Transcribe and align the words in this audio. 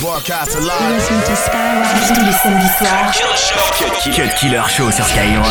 Broadcast 0.00 0.54
live. 0.60 0.94
Listen 0.94 1.20
to 1.20 1.34
Skyrock 1.34 2.06
tous 2.06 2.20
les 2.24 2.32
samedis 2.32 2.68
soirs. 2.78 3.12
Cut 4.14 4.32
Killer 4.38 4.62
Show 4.68 4.90
sur 4.92 5.04
Skyrock. 5.04 5.44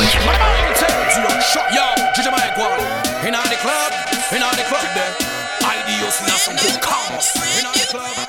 Yo, 1.74 1.82
DJ 2.16 2.32
Mike 2.32 2.58
one. 2.58 2.80
In 3.28 3.36
all 3.36 3.44
the 3.44 3.58
club, 3.58 3.92
in 4.32 4.42
all 4.42 4.56
the 4.56 4.64
club 4.64 4.88
there. 4.96 5.14
Ideos 5.62 6.22
in 6.22 6.30
some 6.38 6.56
good 6.56 6.80
cars. 6.82 7.36
In 7.60 7.66
all 7.66 7.74
the 7.74 7.88
club. 7.92 8.28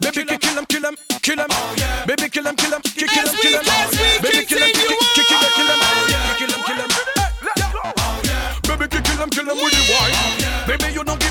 Baby, 0.00 0.24
kill 0.38 0.58
him, 0.58 0.66
kill 0.66 0.84
him, 0.84 0.96
kill 1.22 1.38
him. 1.38 1.48
Baby, 2.06 2.28
kill 2.28 2.46
him, 2.46 2.56
kill 2.56 2.72
him, 2.72 2.82
kill 2.82 3.08
him, 3.08 3.28
kill 3.40 3.52
him. 3.52 3.64
Baby, 4.22 4.44
kill 4.44 4.58
him, 4.58 4.58
kill 4.58 4.58
him, 4.58 4.58
kill 4.58 4.58
him, 4.58 4.77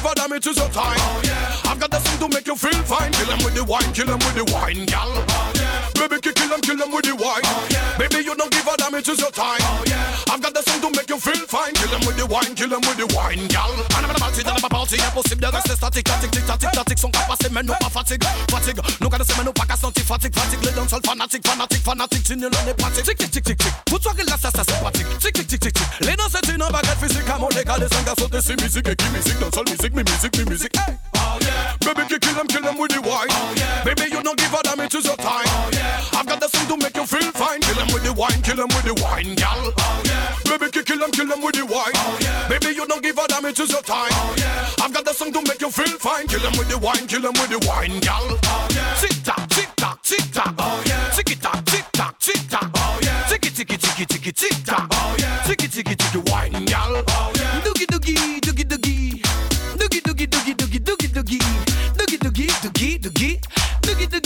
Baby, 0.07 0.23
you 0.23 0.23
don't 0.23 0.23
give 0.23 0.23
a 0.23 0.29
damn, 0.29 0.33
it 0.37 0.47
is 0.47 0.57
your 0.57 0.69
time. 0.69 0.95
Oh, 0.99 1.61
I've 1.65 1.79
got 1.79 1.91
the 1.91 1.99
thing 1.99 2.19
to 2.19 2.33
make 2.33 2.47
you 2.47 2.55
feel 2.55 2.81
fine. 2.83 3.11
Kill 3.11 3.27
him 3.27 3.43
with 3.43 3.55
the 3.55 3.63
wine, 3.63 3.91
kill 3.93 4.07
him 4.07 4.19
with 4.19 4.35
the 4.35 4.45
wine, 4.53 4.85
gal. 4.85 5.09
Oh, 5.09 5.51
Baby, 5.95 6.21
kill 6.21 6.47
him, 6.47 6.61
kill 6.61 6.79
him 6.79 6.91
with 6.93 7.05
the 7.05 7.15
wine. 7.15 7.43
Oh, 7.43 7.67
yeah. 7.71 7.97
Baby, 7.97 8.23
you 8.23 8.35
don't 8.35 8.56
damn, 8.77 8.95
it 8.95 9.07
is 9.07 9.19
your 9.19 9.31
time. 9.31 9.59
Oh, 9.61 9.83
I've 10.29 10.41
got 10.41 10.53
the 10.53 10.61
thing 10.61 10.79
to 10.81 10.89
make 10.95 11.09
you 11.09 11.19
feel 11.19 11.45
fine. 11.47 11.73
Kill 11.73 11.89
him 11.89 12.05
with 12.05 12.17
the 12.17 12.25
wine, 12.25 12.53
kill 12.55 12.69
him 12.69 12.81
with 12.81 12.97
the 12.97 13.07
wine, 13.15 13.47
gal. 13.47 13.73
And 13.97 14.05
I'm 14.05 14.15
party, 14.15 14.43
dans 14.43 14.61
ma 14.61 14.69
party, 14.69 14.95
impossible 14.95 15.41
de 15.41 15.47
rester 15.47 15.75
statique, 15.75 16.07
statique, 16.07 16.31
tic, 16.31 16.45
tatic, 16.45 16.71
tatic, 16.71 16.99
sont 16.99 17.11
capables, 17.11 17.49
mais 17.51 17.63
non 17.63 17.73
pas 17.79 17.89
fatigue, 17.89 18.23
fatigue. 18.49 18.79
Nous 19.01 19.09
gars 19.09 19.17
de 19.17 19.23
semaine, 19.23 19.45
nous 19.45 19.53
pas 19.53 19.65
qu'à 19.65 19.75
sentir 19.75 20.05
fatigue, 20.05 20.35
fatigue. 20.35 20.63
Les 20.63 20.71
danseurs 20.71 20.99
fanatiques, 21.03 21.47
fanatiques, 21.47 21.83
fanatiques, 21.83 22.23
tu 22.23 22.37
ne 22.37 22.47
l'en 22.47 22.67
es 22.67 22.73
pratique. 22.73 23.03
Tic, 23.03 23.17
tic, 23.17 23.31
tic, 23.31 23.43
tic, 23.43 23.57
tic. 23.57 23.71
Pour 23.85 23.99
toi, 23.99 24.13
là, 24.17 24.37
ça, 24.39 24.49
ça, 24.53 24.63
c'est 24.67 24.79
pratique. 24.79 25.07
Tic, 25.19 25.33
tic, 25.33 25.47
tic, 25.47 25.59
tic, 25.59 25.73
tic. 25.73 25.85
Les 26.01 26.15
danseurs, 26.15 26.41
c'est 26.45 26.53
une 26.53 26.59
baguette 26.59 26.99
physique, 27.01 27.29
à 27.29 27.37
mon 27.37 27.49
égal, 27.49 27.81
les 27.81 27.95
cinq 27.95 28.05
garçons, 28.05 28.29
c'est 28.41 28.61
musique, 28.61 28.87
et 28.87 28.95
qui 28.95 29.09
musique, 29.09 29.39
danseur, 29.39 29.63
musique, 29.63 29.93
me 29.93 30.03
music, 30.03 30.37
me 30.37 30.43
music. 30.45 30.77
Hey. 30.77 31.06
Oh 31.37 31.45
yeah. 31.45 31.93
Baby, 31.93 32.07
you 32.09 32.19
kill 32.19 32.35
them, 32.35 32.47
kill 32.47 32.61
them 32.61 32.77
with 32.77 32.91
the 32.91 33.01
wine. 33.01 33.27
Oh 33.29 33.53
yeah. 33.57 33.83
Baby, 33.83 34.09
you 34.09 34.21
don't 34.23 34.37
give 34.37 34.53
a 34.53 34.61
damn, 34.63 34.79
it 34.79 34.93
is 34.93 35.05
your 35.05 35.15
time. 35.17 35.45
Oh 35.45 35.69
yeah. 35.73 36.01
I've 36.17 36.25
got 36.25 36.39
the 36.39 36.47
thing 36.47 36.67
to 36.67 36.77
make 36.77 36.95
you 36.97 37.05
feel 37.05 37.31
fine. 37.31 37.61
Kill 37.61 37.75
them 37.75 37.87
with 37.93 38.03
the 38.03 38.13
wine, 38.13 38.41
kill 38.41 38.55
them 38.57 38.69
with 38.73 38.85
the 38.85 38.95
wine, 39.03 39.35
gal. 39.35 39.71
Oh 39.77 40.01
yeah. 40.05 40.33
Baby, 40.49 40.71
you 40.73 40.83
kill 40.83 40.99
them, 40.99 41.11
kill 41.11 41.27
them 41.27 41.41
with 41.41 41.55
the 41.55 41.65
wine. 41.65 41.93
Oh 41.93 42.17
yeah. 42.21 42.47
Baby, 42.49 42.73
you 42.73 42.85
don't 42.87 43.03
give 43.03 43.17
a 43.17 43.27
damn, 43.27 43.45
it 43.45 43.59
is 43.59 43.69
your 43.69 43.81
time. 43.81 44.09
Oh 44.13 44.33
yeah. 44.37 44.83
I've 44.83 44.93
got 44.93 45.05
the 45.05 45.13
song 45.13 45.31
to 45.33 45.41
make 45.45 45.61
you 45.61 45.69
feel 45.69 45.97
fine. 46.01 46.27
Kill 46.27 46.41
them 46.41 46.57
with 46.57 46.69
the 46.69 46.77
wine, 46.77 47.05
kill 47.05 47.21
them 47.21 47.33
with 47.37 47.49
the 47.53 47.61
wine, 47.69 47.99
gal. 48.01 48.25
Oh 48.25 48.67
yeah. 48.73 48.97
Tick 48.97 49.17
tock, 49.23 49.45
tick 49.49 49.69
tock, 49.77 50.01
tick 50.01 50.25
tock. 50.33 50.55
Oh 50.57 50.81
yeah. 50.85 51.09
Tick 51.13 51.37
tock, 51.39 51.63
tick 51.65 51.85
tock, 51.93 52.17
tick 52.19 52.41
tock. 52.49 52.71
Oh 52.75 52.99
yeah. 53.03 53.29
Ticky 53.29 53.49
ticky 53.53 53.77
ticky 53.77 54.05
ticky 54.05 54.31
tick 54.33 54.57
tock. 54.65 54.89
Oh 54.91 55.15
yeah. 55.19 55.43
Ticky 55.45 55.67
ticky 55.67 55.95
ticky 55.95 56.19
wine, 56.31 56.65
gal. 56.65 57.03
Oh 57.05 57.31
yeah. 57.35 57.36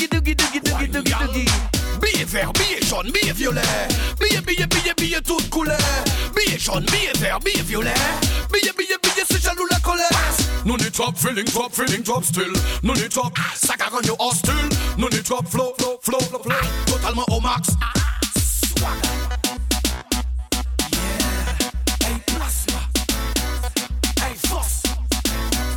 Doogie 0.02 0.36
doogie 0.36 0.36
doogie 0.36 0.62
doogie 0.62 0.88
doogie 0.88 1.14
doogie. 1.14 1.46
Billet 2.02 2.26
vert, 2.26 2.52
billet 2.54 2.82
jaune, 2.82 3.12
billet 3.12 3.34
violet. 3.34 3.62
Billet, 4.20 4.42
billet, 4.42 4.66
billet, 4.66 4.94
billet 4.98 5.22
toute 5.22 5.48
couleur. 5.50 5.78
Billet 6.36 6.58
jaune, 6.58 6.86
billet 6.86 7.16
vert, 7.20 7.40
billet 7.40 7.62
violet. 7.62 7.94
Billet, 8.52 8.74
billet, 8.76 8.98
billet, 9.04 9.26
c'est 9.30 9.42
jaloux 9.42 9.68
la 9.70 9.80
colère. 9.80 10.10
No 10.66 10.76
need 10.78 10.92
top 10.92 11.16
feeling, 11.18 11.46
top 11.46 11.72
feeling, 11.72 12.02
top 12.02 12.24
still. 12.24 12.52
No 12.82 12.94
need 12.94 13.10
top, 13.10 13.38
ça 13.56 13.76
gagne 13.78 14.10
au 14.10 14.16
hostile. 14.20 14.70
No 14.98 15.08
need 15.10 15.24
top 15.24 15.48
flow, 15.48 15.74
flow, 15.78 16.00
flow, 16.02 16.20
flow, 16.20 16.42
flow. 16.42 16.56
Totalement 16.88 17.26
au 17.30 17.40
max. 17.40 17.70
Swagger. 18.78 19.08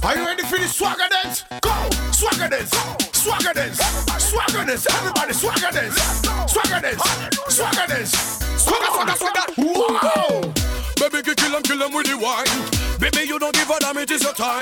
Are 0.02 0.16
you 0.16 0.26
ready 0.26 0.42
for 0.42 0.58
the 0.58 0.68
swagger 0.68 1.08
dance? 1.10 1.44
Go! 1.60 1.72
Swagger 2.12 2.48
dance! 2.48 3.03
Swagger 3.24 3.54
dance! 3.54 3.80
Swagger 4.20 4.66
dance! 4.66 4.86
Everybody 4.86 5.32
swagger 5.32 5.72
dance! 5.72 5.96
Swagger 6.44 6.80
dance! 6.84 7.00
Swagger 7.48 7.86
dance! 7.88 8.12
Swagger, 8.60 8.90
swagger, 8.92 9.16
swagger! 9.16 9.46
Wow! 9.56 10.52
Baby, 11.00 11.32
kill 11.32 11.56
him, 11.56 11.62
kill 11.62 11.80
him 11.80 11.94
with 11.96 12.04
the 12.04 12.20
wine. 12.20 12.44
Baby, 13.00 13.24
you 13.24 13.38
don't 13.38 13.54
give 13.54 13.70
a 13.70 13.80
damn, 13.80 13.96
it 13.96 14.10
is 14.10 14.22
your 14.22 14.34
time. 14.34 14.60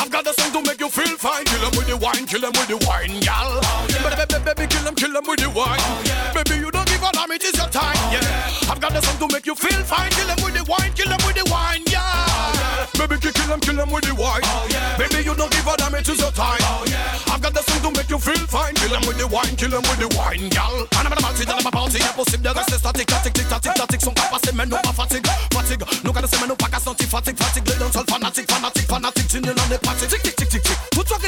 I've 0.00 0.08
got 0.10 0.24
the 0.24 0.32
song 0.32 0.56
to 0.56 0.62
make 0.64 0.80
you 0.80 0.88
feel 0.88 1.18
fine. 1.20 1.44
Kill 1.44 1.68
him 1.68 1.76
with 1.76 1.86
the 1.86 1.98
wine, 2.00 2.24
kill 2.24 2.40
him 2.40 2.56
with 2.56 2.72
the 2.72 2.80
wine, 2.88 3.20
gal. 3.20 3.60
Baby, 3.92 4.16
baby, 4.16 4.40
baby, 4.40 4.66
kill 4.72 4.88
him, 4.88 4.94
kill 4.96 5.12
him 5.12 5.24
with 5.28 5.40
the 5.44 5.50
wine. 5.52 5.84
Baby, 6.32 6.64
you 6.64 6.70
don't 6.72 6.88
give 6.88 7.04
a 7.04 7.12
damn, 7.12 7.28
it 7.28 7.44
is 7.44 7.52
your 7.60 7.68
time. 7.68 8.00
Yeah. 8.08 8.72
I've 8.72 8.80
got 8.80 8.96
the 8.96 9.04
song 9.04 9.20
to 9.20 9.28
make 9.28 9.44
you 9.44 9.54
feel 9.54 9.84
fine. 9.84 10.08
Kill 10.16 10.32
him 10.32 10.40
with 10.40 10.56
the 10.56 10.64
wine, 10.64 10.96
kill 10.96 11.12
him 11.12 11.20
with 11.28 11.36
the 11.36 11.44
wine, 11.52 11.84
yeah. 11.92 12.88
Baby, 12.96 13.20
kill 13.20 13.52
him, 13.52 13.60
kill 13.60 13.76
him 13.76 13.92
with 13.92 14.08
the 14.08 14.16
wine. 14.16 14.40
Oh, 14.48 14.64
yeah. 14.72 14.96
Baby, 14.96 15.28
you 15.28 15.36
don't 15.36 15.52
give 15.52 15.68
a 15.68 15.76
damn, 15.76 15.92
it 15.92 16.08
is 16.08 16.16
your 16.16 16.32
time. 16.32 16.56
Oh, 16.72 16.88
yeah. 16.88 16.91
I've 17.32 17.40
got 17.40 17.54
the 17.54 17.62
song 17.64 17.80
to 17.80 17.90
make 17.96 18.10
you 18.10 18.18
feel 18.18 18.44
fine. 18.46 18.74
Kill 18.74 18.92
him 18.92 19.08
with 19.08 19.16
the 19.16 19.26
wine, 19.26 19.56
kill 19.56 19.72
him 19.72 19.80
with 19.88 19.96
the 19.96 20.08
wine, 20.20 20.52
gal. 20.52 20.84
And 21.00 21.08
I'm 21.08 21.16
party, 21.16 21.46
dans 21.46 21.64
ma 21.64 21.70
party, 21.70 21.96
impossible 21.96 22.44
de 22.44 22.50
rester 22.50 22.76
statique, 22.76 23.08
statique, 23.08 23.32
tic, 23.32 23.48
tatic, 23.48 23.72
tatic, 23.72 24.00
sont 24.02 24.12
pas 24.12 24.28
passés, 24.28 24.52
mais 24.52 24.66
non 24.66 24.76
pas 24.84 24.92
fatigue, 24.92 25.26
fatigue. 25.52 25.82
Nous 26.04 26.12
gars 26.12 26.20
de 26.20 26.26
semaine, 26.26 26.48
nous 26.48 26.56
pas 26.56 26.68
qu'à 26.68 26.78
sentir 26.78 27.08
fatigue, 27.08 27.38
fatigue. 27.38 27.66
Les 27.68 27.76
danseurs 27.76 28.04
fanatiques, 28.04 28.50
fanatiques, 28.52 28.86
fanatiques, 28.86 29.28
tu 29.28 29.40
ne 29.40 29.48
l'en 29.48 29.68
es 29.72 29.78
pratique. 29.78 30.08
Tic, 30.08 30.22
tic, 30.22 30.36
tic, 30.36 30.48
tic, 30.48 30.62
tic. 30.62 30.76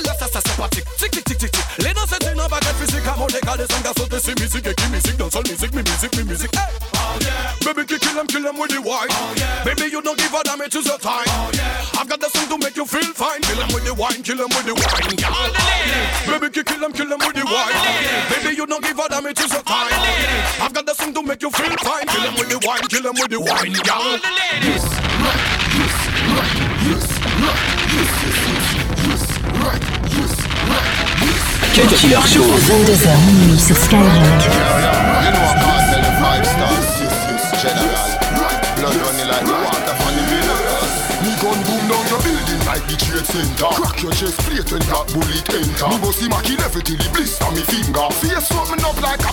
Là, 0.05 0.13
ça, 0.19 0.27
ça, 0.29 0.41
c'est 0.45 0.57
pratique. 0.57 0.85
Tic, 0.99 1.11
tic, 1.11 1.25
tic, 1.25 1.39
tic, 1.39 1.51
tic. 1.51 1.63
Les 1.79 1.95
danseurs, 1.95 2.19
c'est 2.21 2.33
une 2.33 2.45
baguette 2.49 2.77
physique, 2.77 3.07
à 3.09 3.17
mon 3.17 3.27
égal, 3.29 3.57
les 3.57 3.67
cinq 3.73 3.83
garçons, 3.83 4.09
c'est 4.21 4.39
musique, 4.39 4.67
et 4.67 4.75
qui 4.75 4.87
musique, 4.89 5.17
danseur, 5.17 5.43
musique, 5.43 5.73
me 5.73 5.83
musique, 5.83 6.17
me 6.17 6.23
musique. 6.25 6.55
Hey. 6.55 6.61
Oh, 6.95 7.19
yeah. 7.21 7.73
Baby, 7.73 7.87
kill 7.87 8.19
him, 8.19 8.27
kill 8.27 8.45
him 8.45 8.59
with 8.59 8.71
the 8.71 8.81
wine. 8.81 9.09
Oh, 9.09 9.33
yeah. 9.37 9.65
Baby, 9.65 9.89
you 9.91 10.03
don't 10.03 10.19
give 10.19 10.35
a 10.35 10.43
damn, 10.45 10.61
it 10.61 10.75
is 10.75 10.85
your 10.85 10.99
time. 10.99 11.25
Oh, 11.29 11.51
yeah. 11.55 12.01
I've 12.01 12.09
got 12.09 12.21
the 12.21 12.29
song 12.29 12.49
to 12.49 12.59
make 12.59 12.77
you 12.77 12.85
feel 12.85 13.15
fine. 13.15 13.41
Kill 13.41 13.57
him 13.57 13.73
with 13.73 13.85
the 13.85 13.95
wine, 13.95 14.23
kill 14.23 14.37
him 14.37 14.53
with 14.53 14.67
the 14.67 14.75
wine, 14.75 15.17
girl. 15.17 15.94
Baby, 16.27 16.49
kill 16.51 16.83
him, 16.85 16.93
kill 16.93 17.11
him 17.13 17.19
with 17.19 17.35
the 17.35 17.45
wine. 17.45 17.75
Baby, 18.31 18.57
you 18.57 18.67
don't 18.67 18.83
give 18.83 18.99
a 18.99 19.09
damn, 19.09 19.27
it 19.27 19.39
is 19.39 19.53
your 19.53 19.63
time. 19.63 19.93
I've 20.61 20.73
got 20.73 20.87
the 20.87 20.95
song 20.95 21.13
to 21.15 21.23
make 21.23 21.43
you 21.43 21.51
feel 21.51 21.77
fine. 21.79 22.07
Kill 22.07 22.23
him 22.23 22.35
with 22.35 22.49
the 22.49 22.59
wine, 22.67 22.83
kill 22.89 23.05
him 23.07 23.15
with 23.15 23.31
the 23.31 23.41
wine, 23.41 23.73
girl. 23.85 24.19
Yes, 24.65 24.85
right, 25.23 25.41
yes, 25.79 25.95
right, 26.35 26.53
yes, 26.89 27.07
right, 27.45 27.63
yes, 27.95 28.11
yes, 29.05 29.23
right, 29.63 29.85
yes, 30.17 30.33
right, 30.71 30.93
yes. 31.23 31.45
Cut 31.75 31.91
Killer 31.99 32.25
Show. 32.27 32.45
22h 32.45 33.09
minuit 33.27 33.61
sur 33.61 33.77
Skyrock. 33.77 34.05
You 34.05 35.31
know 35.33 35.45
I 35.45 35.59
can't 35.61 35.85
tell 35.91 36.03
you 36.03 36.15
five 36.23 36.45
stars. 36.47 36.89
General. 37.63 38.09
Blood 38.77 38.97
running 38.97 39.29
like 39.29 39.47
water 39.47 39.84
the 42.95 43.05
trade 43.05 43.27
center. 43.27 43.71
Crack 43.75 44.03
your 44.03 44.13
chest 44.13 44.39
plate 44.47 44.71
when 44.71 44.83
that 44.87 45.07
bullet 45.11 45.47
enter. 45.51 45.89
Me 45.91 45.99
bossy 45.99 46.29
macky 46.29 46.55
left 46.57 46.77
it 46.77 46.87
till 46.87 46.99
the 46.99 47.09
blister 47.11 47.51
me 47.51 47.63
finger. 47.67 48.07
Face 48.23 48.47
something 48.47 48.83
up 48.85 48.99
like 49.03 49.23
a 49.27 49.33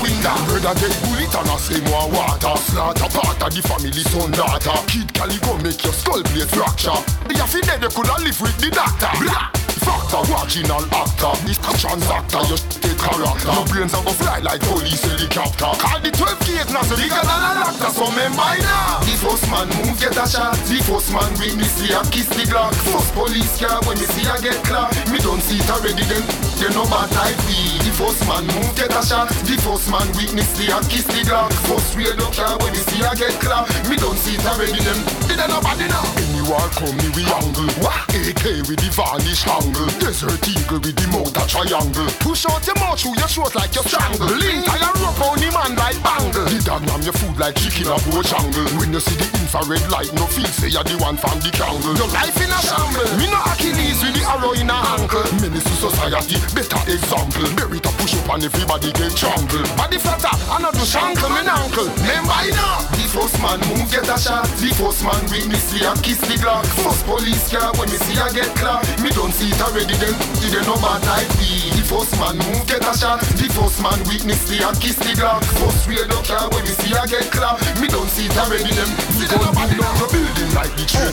window. 0.00 0.36
Brother 0.48 0.74
get 0.76 0.94
bullet 1.04 1.32
and 1.32 1.48
I 1.48 1.56
say 1.56 1.80
more 1.88 2.08
water. 2.12 2.54
Slaughter 2.68 3.08
part 3.08 3.40
of 3.40 3.50
the 3.54 3.62
family 3.64 4.04
son 4.04 4.30
daughter. 4.32 4.76
Kid 4.86 5.08
Calico 5.14 5.56
make 5.64 5.80
your 5.82 5.94
skull 5.96 6.22
plate 6.22 6.50
fracture. 6.52 7.00
You 7.32 7.46
fi 7.48 7.60
dead 7.64 7.82
you 7.82 7.88
coulda 7.88 8.16
live 8.20 8.40
with 8.40 8.56
the 8.60 8.68
doctor. 8.70 9.12
Blah. 9.20 9.69
Factor, 9.80 10.22
marginal 10.30 10.84
actor 10.92 11.34
This 11.46 11.58
transactor, 11.58 12.42
you 12.48 12.56
take 12.80 12.98
character. 12.98 13.52
Your 13.52 13.66
brains 13.66 13.94
are 13.94 14.04
go 14.04 14.12
fly 14.12 14.38
like 14.40 14.60
police 14.60 15.02
helicopter. 15.02 15.72
Call 15.80 16.00
the 16.00 16.10
12 16.10 16.40
gauge 16.46 16.70
nozzle 16.72 16.96
bigger 16.96 17.24
than 17.24 17.40
a 17.40 17.50
lactor 17.64 17.90
So 17.90 18.04
remember 18.08 18.50
now 18.60 19.00
The 19.00 19.14
first 19.20 19.46
man 19.48 19.68
move 19.80 19.98
get 20.00 20.16
a 20.16 20.26
shot 20.28 20.56
The 20.68 20.78
first 20.84 21.10
man 21.12 21.30
witness 21.40 21.72
see 21.80 21.92
a 21.92 22.00
kiss 22.12 22.28
the 22.28 22.44
Glock. 22.44 22.74
First 22.92 23.12
police 23.14 23.56
car 23.60 23.80
when 23.88 23.98
me 23.98 24.06
see 24.06 24.28
a 24.28 24.36
get 24.40 24.60
clapped. 24.64 25.10
Me 25.10 25.18
don't 25.18 25.40
see 25.40 25.58
it 25.58 25.70
already 25.70 26.04
then 26.04 26.49
They 26.60 26.68
no 26.76 26.84
bad 26.92 27.08
like 27.16 27.40
me 27.48 27.80
The 27.80 27.90
first 27.96 28.20
man 28.28 28.44
move 28.44 28.76
get 28.76 28.92
a 28.92 29.00
shot. 29.00 29.32
The 29.48 29.56
first 29.64 29.88
man 29.88 30.04
witness 30.12 30.52
see 30.52 30.68
a 30.68 30.76
kiss 30.92 31.08
the 31.08 31.24
Glock. 31.24 31.48
First 31.64 31.96
radio 31.96 32.28
car 32.36 32.60
when 32.60 32.76
me 32.76 32.80
see 32.84 33.00
a 33.00 33.16
get 33.16 33.32
clapped 33.40 33.72
Me 33.88 33.96
don't 33.96 34.18
see 34.20 34.36
it 34.36 34.44
already 34.44 34.76
then 34.84 35.00
They 35.24 35.40
no 35.40 35.56
bad 35.64 35.80
enough 35.80 36.12
Any 36.20 36.44
war 36.44 36.60
come 36.76 36.92
me 37.00 37.08
we 37.16 37.24
angle. 37.24 37.70
What? 37.80 37.96
AK 38.12 38.68
with 38.68 38.76
the 38.76 38.90
varnish 38.92 39.46
angle. 39.48 39.88
Desert 40.02 40.44
eagle 40.44 40.84
with 40.84 40.96
the 41.00 41.06
mouth 41.08 41.32
a 41.32 41.42
triangle. 41.48 42.10
Push 42.20 42.44
out 42.44 42.60
your 42.66 42.76
mouth 42.76 43.00
through 43.00 43.16
your 43.16 43.30
throat 43.30 43.54
like 43.54 43.72
you 43.72 43.84
strangle. 43.88 44.28
Link 44.36 44.68
I 44.68 44.76
a 44.84 44.90
rope 45.00 45.20
on 45.24 45.40
the 45.40 45.48
man 45.48 45.72
like 45.80 45.96
bangle. 46.04 46.44
The 46.44 46.60
dog 46.60 46.84
nam 46.84 47.00
your 47.00 47.16
food 47.16 47.40
like 47.40 47.56
chicken 47.56 47.88
a 47.88 47.96
poor 48.04 48.20
jungle. 48.20 48.68
When 48.76 48.92
you 48.92 49.00
see 49.00 49.16
the 49.16 49.26
infrared 49.40 49.86
light 49.88 50.12
no 50.12 50.28
feel 50.28 50.50
say 50.50 50.68
you're 50.68 50.84
the 50.84 51.00
one 51.00 51.16
from 51.16 51.40
the 51.40 51.48
jungle. 51.56 51.96
Your 51.96 52.10
life 52.12 52.36
in 52.36 52.52
a 52.52 52.60
shamble. 52.60 53.08
Me 53.16 53.32
no 53.32 53.40
Achilles 53.48 54.02
with 54.04 54.14
the 54.18 54.22
arrow 54.28 54.52
in 54.52 54.68
a 54.68 54.76
ankle. 54.98 55.24
Menace 55.40 55.64
to 55.64 55.74
society 55.88 56.36
better 56.52 56.82
example 56.90 57.48
Bury 57.56 57.80
to 57.80 57.90
push 57.96 58.14
up 58.14 58.28
and 58.34 58.44
everybody 58.44 58.92
get 58.92 59.16
trample 59.16 59.64
Body 59.76 59.98
flatter 59.98 60.34
and 60.52 60.62
not 60.62 60.74
do 60.74 60.84
shankle 60.84 61.30
me 61.30 61.42
uncle 61.46 61.88
Remember 62.04 62.44
now 62.52 62.84
The 62.94 63.06
first 63.08 63.36
man 63.40 63.60
move 63.72 63.88
get 63.90 64.08
a 64.08 64.18
shot 64.18 64.46
The 64.60 64.70
first 64.76 65.02
man 65.02 65.22
witness 65.30 65.70
see 65.70 65.86
a 65.86 65.94
kiss 66.02 66.18
the 66.26 66.34
Glock. 66.42 66.66
First 66.82 67.06
police 67.06 67.46
car 67.46 67.70
when 67.78 67.86
me 67.90 67.98
see 68.02 68.18
I 68.18 68.28
get 68.34 68.50
clap. 68.58 68.82
Me 69.00 69.10
don't 69.14 69.32
see 69.32 69.48
it 69.54 69.60
already 69.62 69.94
then. 70.02 70.14
It 70.42 70.54
no 70.66 70.74
bad 70.82 71.00
like 71.06 71.30
me. 71.38 71.70
The 71.78 71.84
first 71.86 72.18
man 72.18 72.36
move 72.42 72.66
get 72.66 72.82
a 72.82 72.92
shot. 72.98 73.22
The 73.38 73.46
first 73.54 73.78
man 73.78 73.98
witness 74.10 74.42
the 74.50 74.66
and 74.66 74.78
kiss 74.82 74.98
the 74.98 75.14
Glock. 75.14 75.46
First 75.62 75.86
radio 75.86 76.18
car 76.26 76.50
when 76.50 76.66
me 76.66 76.74
see 76.82 76.92
I 76.94 77.06
get 77.06 77.30
clap. 77.30 77.62
Me 77.78 77.86
don't 77.86 78.10
see 78.10 78.26
it 78.26 78.36
already. 78.36 78.66
Me 78.66 78.74
don't 78.74 78.94
build 79.14 79.46
up 79.46 79.54
like 79.54 80.19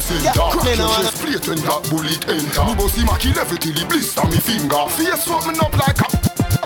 center. 0.07 0.31
Crack 0.31 0.77
your 0.79 0.87
chest 0.87 1.19
plate 1.19 1.45
when 1.47 1.59
that 1.67 1.81
bullet 1.91 2.23
enter. 2.31 2.63
Me 2.63 3.03
a 3.03 3.15
kill 3.19 3.37
every 3.37 3.57
till 3.59 3.75
he 3.75 3.83
blister 3.85 4.25
me 4.31 4.39
finger. 4.39 4.87
Face 4.95 5.23
something 5.27 5.59
up 5.59 5.75
like 5.75 5.99
a 5.99 6.07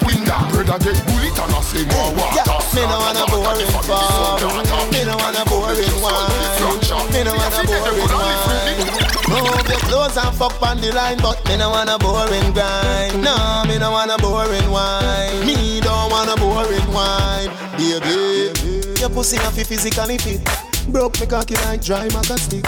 window. 0.06 0.38
Brother 0.54 0.78
get 0.86 0.98
bullet 1.10 1.38
and 1.42 1.54
I 1.54 1.62
say 1.66 1.84
more 1.90 2.14
water. 2.14 2.46
Me 2.78 2.82
no 2.86 2.98
wanna 3.02 3.26
boring 3.26 3.72
farm. 3.82 4.38
Me 4.94 5.02
no 5.04 5.18
wanna 5.18 5.44
boring 5.50 5.98
wine. 6.00 6.30
Me 7.10 7.20
no 7.26 7.34
wanna 7.34 7.66
boring 7.66 8.14
wine. 8.14 9.12
Move 9.32 9.68
your 9.68 9.82
clothes 9.90 10.18
and 10.18 10.36
fuck 10.38 10.62
on 10.62 10.80
the 10.80 10.92
line, 10.94 11.18
but 11.18 11.40
me 11.48 11.58
no 11.58 11.70
wanna 11.70 11.98
boring 11.98 12.52
grind. 12.54 13.22
No, 13.24 13.64
me 13.68 13.78
no 13.80 13.92
wanna 13.92 14.18
boring 14.18 14.70
wine. 14.70 15.46
Me 15.46 15.82
don't 15.82 16.12
wanna 16.12 16.36
boring 16.38 16.88
wine, 16.94 17.50
baby. 17.78 18.52
Your 19.00 19.10
pussy 19.10 19.38
not 19.38 19.54
fi 19.54 19.64
physically 19.64 20.18
fit. 20.18 20.42
Broke 20.90 21.20
me 21.20 21.26
cocky 21.28 21.56
like 21.66 21.82
dry 21.82 22.08
maca 22.10 22.38
stick. 22.38 22.66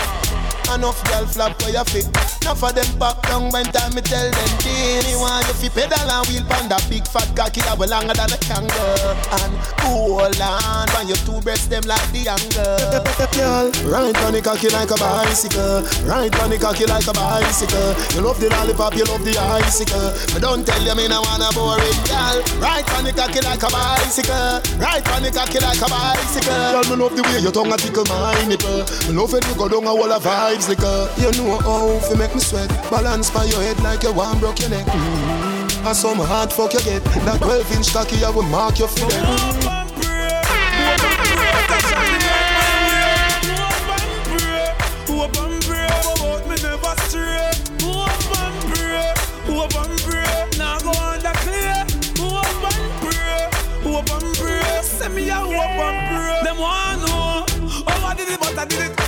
Enough 0.74 1.04
girl 1.06 1.26
flap 1.28 1.62
for 1.62 1.70
your 1.70 1.86
feet. 1.86 2.10
Enough 2.42 2.64
of 2.64 2.74
them 2.74 2.90
pop 2.98 3.22
down 3.28 3.50
when 3.52 3.66
time 3.70 3.94
me 3.94 4.02
tell 4.02 4.26
them 4.26 4.52
Me 4.66 5.14
want 5.16 5.46
you 5.48 5.54
fi 5.54 5.70
pedal 5.70 6.10
and 6.10 6.26
wheel 6.28 6.44
pan 6.50 6.68
that 6.68 6.82
big 6.90 7.06
fat 7.08 7.30
cocky 7.38 7.62
that 7.62 7.78
way 7.78 7.88
longer 7.88 8.14
than 8.18 8.34
a 8.34 8.40
kangaroo. 8.42 9.14
And 9.38 9.54
hold 9.86 10.42
on 10.42 10.90
when 10.98 11.08
your 11.08 11.22
two 11.24 11.40
breasts 11.46 11.70
them 11.70 11.86
like 11.86 12.04
the 12.10 12.26
angle. 12.26 13.06
Girl, 13.38 13.70
ride 13.86 14.18
on 14.26 14.34
the 14.34 14.42
cocky 14.42 14.70
like 14.74 14.90
a 14.90 14.98
bicycle. 14.98 15.86
Right 16.10 16.34
on 16.42 16.50
the 16.50 16.58
cocky 16.58 16.90
like 16.90 17.06
a 17.06 17.14
bicycle. 17.14 17.94
You 18.18 18.26
love 18.26 18.42
the 18.42 18.50
lollipop, 18.50 18.98
you 18.98 19.06
love 19.06 19.24
the 19.24 19.38
icicle. 19.38 20.10
But 20.34 20.42
don't 20.42 20.66
tell 20.66 20.82
you 20.82 20.96
me 20.98 21.06
no 21.08 21.22
wanna 21.22 21.54
boring 21.54 22.02
girl. 22.10 22.42
Right 22.58 22.88
on 22.98 23.06
the 23.06 23.14
cocky 23.14 23.46
like 23.46 23.62
a 23.62 23.70
bicycle. 23.70 24.58
Right 24.82 25.06
on 25.14 25.22
the 25.22 25.30
cocky 25.30 25.62
like 25.62 25.80
a 25.80 25.88
bicycle. 25.88 26.82
Girl, 26.82 26.86
me 26.90 26.96
love 26.98 27.14
the 27.14 27.22
way 27.30 27.40
your 27.46 27.54
tongue 27.54 27.72
a 27.72 27.78
tickle 27.78 28.10
my 28.10 28.34
nipple. 28.50 28.84
Me 29.06 29.14
love 29.14 29.30
when 29.32 29.46
you 29.46 29.56
go 29.56 29.70
down 29.70 29.86
a 29.86 29.94
wall 29.94 30.12
of 30.12 30.24
vibes, 30.24 30.63
nigga. 30.68 31.10
You 31.18 31.32
know 31.44 31.58
how 31.60 32.00
fi 32.00 32.16
make 32.16 32.34
me 32.34 32.42
sweat. 32.42 32.70
Balance 32.90 33.30
by 33.32 33.46
your 33.46 33.62
head 33.62 33.80
like 33.82 34.04
you 34.04 34.14
want 34.14 34.40
broke 34.40 34.60
your 34.60 34.70
neck. 34.70 34.86
Mm-hmm. 34.86 35.88
And 35.88 35.96
some 35.96 36.18
hard 36.18 36.52
fuck 36.52 36.74
you 36.74 36.82
get. 36.82 37.04
That 37.26 37.40
12 37.42 37.76
inch 37.76 37.94
cocky 37.94 38.24
I 38.24 38.30
will 38.30 38.44
mark 38.44 38.80
your 38.80 38.88
feet. 38.88 39.73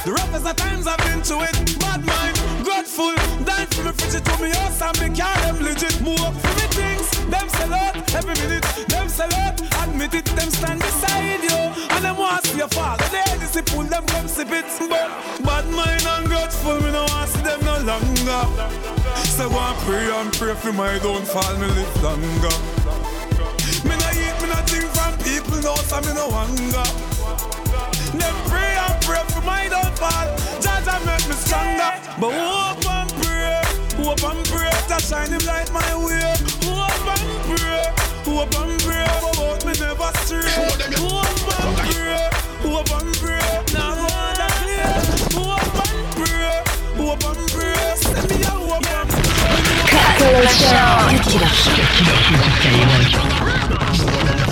The 0.05 0.13
roughest 0.13 0.45
of 0.45 0.55
times 0.55 0.85
I've 0.85 0.99
been 0.99 1.23
to 1.23 1.41
it. 1.41 1.79
Bad 1.79 2.05
mind, 2.05 2.37
grateful. 2.63 3.15
Dine 3.41 3.65
for 3.73 3.89
me, 3.89 3.91
fridge 3.97 4.21
to 4.21 4.33
me 4.37 4.53
house 4.53 4.79
and 4.79 4.93
me 5.01 5.17
car 5.17 5.33
them 5.41 5.57
legit. 5.65 5.99
Move 5.99 6.21
up 6.21 6.37
for 6.37 6.53
me 6.61 6.67
things. 6.77 7.09
Them 7.25 7.49
sell 7.49 7.73
out 7.73 7.97
every 8.13 8.35
minute. 8.37 8.61
Them 8.87 9.09
sell 9.09 9.33
out, 9.33 9.59
admit 9.81 10.13
it. 10.13 10.25
Them 10.37 10.51
stand 10.51 10.79
beside 10.81 11.41
you 11.41 11.57
and 11.89 12.05
them 12.05 12.17
want 12.17 12.43
to 12.43 12.49
see 12.51 12.57
you 12.57 12.67
fall. 12.67 12.97
They 13.09 13.25
just 13.41 13.65
pull 13.73 13.81
them 13.81 14.05
come 14.05 14.27
sip 14.27 14.51
it. 14.51 14.65
But 14.77 15.09
bad 15.41 15.65
mind 15.73 16.05
and 16.05 16.27
grateful, 16.27 16.77
me 16.81 16.91
no 16.91 17.05
want 17.09 17.29
see 17.31 17.41
them 17.41 17.65
no 17.65 17.73
longer. 17.89 18.45
So 19.25 19.49
I 19.49 19.73
pray 19.89 20.05
and 20.05 20.31
pray 20.31 20.53
for 20.53 20.71
my 20.71 20.99
downfall, 20.99 21.57
me 21.57 21.65
live 21.65 22.03
longer. 22.03 23.34
Me 23.85 23.95
no 23.95 24.09
eat, 24.17 24.35
me 24.41 24.47
no 24.49 24.57
drink 24.65 24.89
from 24.97 25.13
people, 25.21 25.61
no, 25.61 25.75
so 25.75 26.01
me 26.01 26.11
no 26.13 26.29
hunger. 26.31 26.85
Them 28.17 28.35
pray 28.49 28.73
and 28.81 28.97
pray 29.05 29.23
for 29.29 29.41
my 29.41 29.69
downfall. 29.69 30.27
Jaja 30.59 30.97
make 31.05 31.27
me 31.29 31.35
stronger. 31.35 31.91
But 32.19 32.33
hope 32.33 32.85
and 32.89 33.11
pray, 33.21 33.61
hope 34.01 34.23
and 34.23 34.41
pray 34.49 34.73
to 34.89 34.97
shine 35.03 35.31
him 35.31 35.45
light 35.45 35.69
my 35.71 35.95
way. 35.95 36.33
Hope 36.65 37.07
and 37.13 37.29
pray, 37.45 37.83
hope 38.25 38.55
and 38.57 38.73
pray, 38.81 39.05
but 39.37 39.65
me 39.65 39.73
never 39.79 40.11
stray. 40.25 40.49
Hope 40.57 40.81
and 41.61 41.75
pray, 41.85 42.29
hope 42.65 42.91
and 42.97 43.11
pray. 43.21 43.47
Now 43.73 43.93
go 43.95 44.05
on 44.09 44.33
the 44.39 44.47
clear. 44.59 44.93
Hope 45.37 45.77
and 45.85 46.07
pray, 46.17 46.53
hope 46.97 47.25
and 47.29 47.43
pray. 47.53 47.79
Send 47.95 48.25
me 48.29 48.37
a 48.41 48.49
hope 48.49 48.87
and 48.87 49.09
Them 53.97 54.44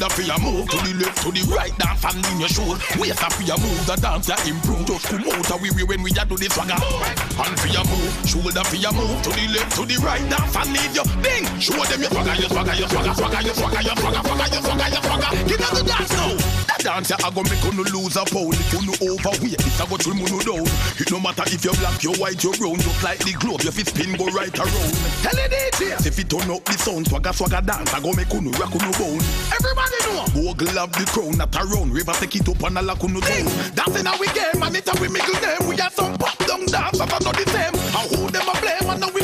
your 0.00 0.08
shoulder 0.08 0.14
fi 0.14 0.34
a 0.34 0.40
move 0.40 0.68
to 0.68 0.76
the 0.78 1.04
left 1.04 1.22
to 1.22 1.30
the 1.30 1.42
right 1.52 1.76
dance 1.78 2.04
and 2.04 2.26
in 2.26 2.40
your 2.40 2.48
shoe. 2.48 2.64
Waist 2.98 3.20
fi 3.20 3.44
a 3.52 3.56
move 3.60 3.86
the 3.86 3.96
dance 3.96 4.28
ya 4.28 4.36
improve. 4.48 4.86
Just 4.86 5.06
come 5.06 5.24
out 5.28 5.50
a 5.50 5.56
we 5.60 5.70
when 5.84 6.02
we 6.02 6.10
a 6.10 6.24
do 6.24 6.36
the 6.36 6.48
swagger. 6.48 6.74
And 6.74 7.56
fi 7.60 7.68
a 7.76 7.82
move 7.84 8.12
shoulder 8.24 8.64
fi 8.64 8.80
a 8.80 8.90
move 8.92 9.20
to 9.22 9.30
the 9.30 9.44
left 9.52 9.76
to 9.76 9.84
the 9.84 9.96
right 10.00 10.24
dance 10.30 10.56
and 10.56 10.72
lead 10.72 10.92
you. 10.96 11.04
Ding 11.22 11.44
show 11.60 11.76
them 11.84 12.00
your 12.00 12.10
swagger 12.10 12.34
your 12.40 12.48
swagger 12.48 12.74
your 12.74 12.88
swagger 12.88 13.14
swagger 13.14 13.42
your 13.44 13.54
swagger 13.54 13.82
your 13.82 13.96
swagger 13.96 14.22
swagger 14.24 14.48
your 14.48 14.62
swagger 14.64 14.88
your 14.88 15.02
swagger. 15.04 15.30
Get 15.44 15.60
on 15.68 15.74
the 15.76 15.82
dance 15.84 16.12
now. 16.12 16.39
Dance 16.80 17.12
a 17.12 17.28
go 17.30 17.42
make 17.44 17.60
you 17.60 17.84
lose 17.92 18.16
a 18.16 18.24
pound. 18.24 18.56
If 18.56 18.72
you 18.72 18.80
no 18.88 18.94
overweight, 19.12 19.60
it 19.60 19.80
a 19.80 19.84
go 19.84 19.96
trim 19.96 20.18
you 20.18 20.28
no 20.32 20.40
down. 20.40 20.66
It 20.96 21.10
no 21.12 21.20
matter 21.20 21.44
if 21.46 21.64
you're 21.64 21.76
black, 21.76 22.02
you're 22.02 22.16
white, 22.16 22.40
you're 22.42 22.56
brown, 22.56 22.80
just 22.80 23.02
like 23.04 23.20
the 23.20 23.32
globe. 23.36 23.60
Your 23.62 23.72
fit 23.72 23.88
spin 23.88 24.16
go 24.16 24.26
right 24.32 24.52
around. 24.56 24.92
Tell 25.20 25.36
it 25.36 25.52
DJ. 25.52 26.00
If 26.06 26.18
it 26.18 26.30
turn 26.30 26.48
up 26.50 26.64
the 26.64 26.76
sound, 26.80 27.08
swagger 27.08 27.32
swagger 27.32 27.60
dance, 27.60 27.92
I 27.92 28.00
go 28.00 28.12
make 28.16 28.32
you 28.32 28.50
rock 28.56 28.72
you 28.72 28.92
bone. 28.96 29.20
Everybody 29.52 29.98
know. 30.08 30.24
Bogle 30.32 30.78
have 30.80 30.92
the 30.96 31.04
crown, 31.12 31.36
not 31.36 31.52
around. 31.52 31.92
River 31.92 32.16
take 32.16 32.36
it 32.36 32.48
up 32.48 32.62
and 32.64 32.78
a 32.78 32.82
lock 32.82 33.02
you 33.04 33.20
down. 33.20 33.46
Dancing 33.76 34.06
how 34.08 34.16
we 34.16 34.26
game, 34.32 34.62
and 34.62 34.76
it's 34.76 34.88
how 34.88 34.96
we 34.96 35.08
make 35.12 35.28
name. 35.28 35.68
We 35.68 35.76
are 35.80 35.92
some 35.92 36.16
pop 36.16 36.38
down 36.48 36.64
dance, 36.66 36.98
but 36.98 37.20
not 37.20 37.36
the 37.36 37.44
same. 37.44 37.76
How 37.92 38.08
who 38.08 38.30
them 38.32 38.48
a 38.48 38.54
blame, 38.56 38.88
and 38.88 39.00
now 39.00 39.10
we 39.12 39.20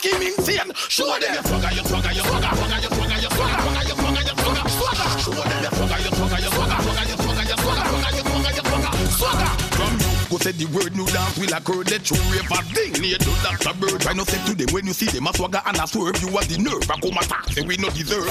ding 0.00 0.14
a 0.14 0.18
that 0.18 0.22
like 0.22 0.22
him 0.22 0.22
insane. 0.22 0.74
Show 0.88 1.06
them 1.18 1.34
your 1.34 1.42
swagger, 1.42 1.74
your 1.74 1.84
swagger, 1.84 2.12
your 2.12 2.24
swagger, 2.24 2.48
swagger, 2.48 2.48
your 2.48 2.56
swagger, 2.56 2.69
say 10.50 10.64
the 10.64 10.66
word 10.74 10.94
new 10.96 11.06
dance 11.06 11.38
will 11.38 11.52
occur. 11.54 11.82
Let 11.86 12.02
you 12.10 12.18
rave 12.30 12.50
a 12.50 12.60
ding 12.74 12.92
near 13.02 13.18
to 13.18 13.32
that 13.46 13.62
a 13.66 13.72
bird. 13.74 14.00
Try 14.00 14.12
not 14.12 14.26
say 14.28 14.40
to 14.46 14.54
them 14.54 14.68
when 14.74 14.86
you 14.86 14.92
see 14.92 15.06
them 15.06 15.26
a 15.26 15.32
swagger 15.34 15.62
and 15.66 15.78
a 15.78 15.86
swerve. 15.86 16.18
You 16.22 16.30
are 16.34 16.44
the 16.44 16.58
nerve. 16.58 16.86
I 16.90 16.98
come 16.98 17.18
attack 17.18 17.46
say 17.54 17.62
we 17.62 17.76
not 17.76 17.94
deserve. 17.94 18.26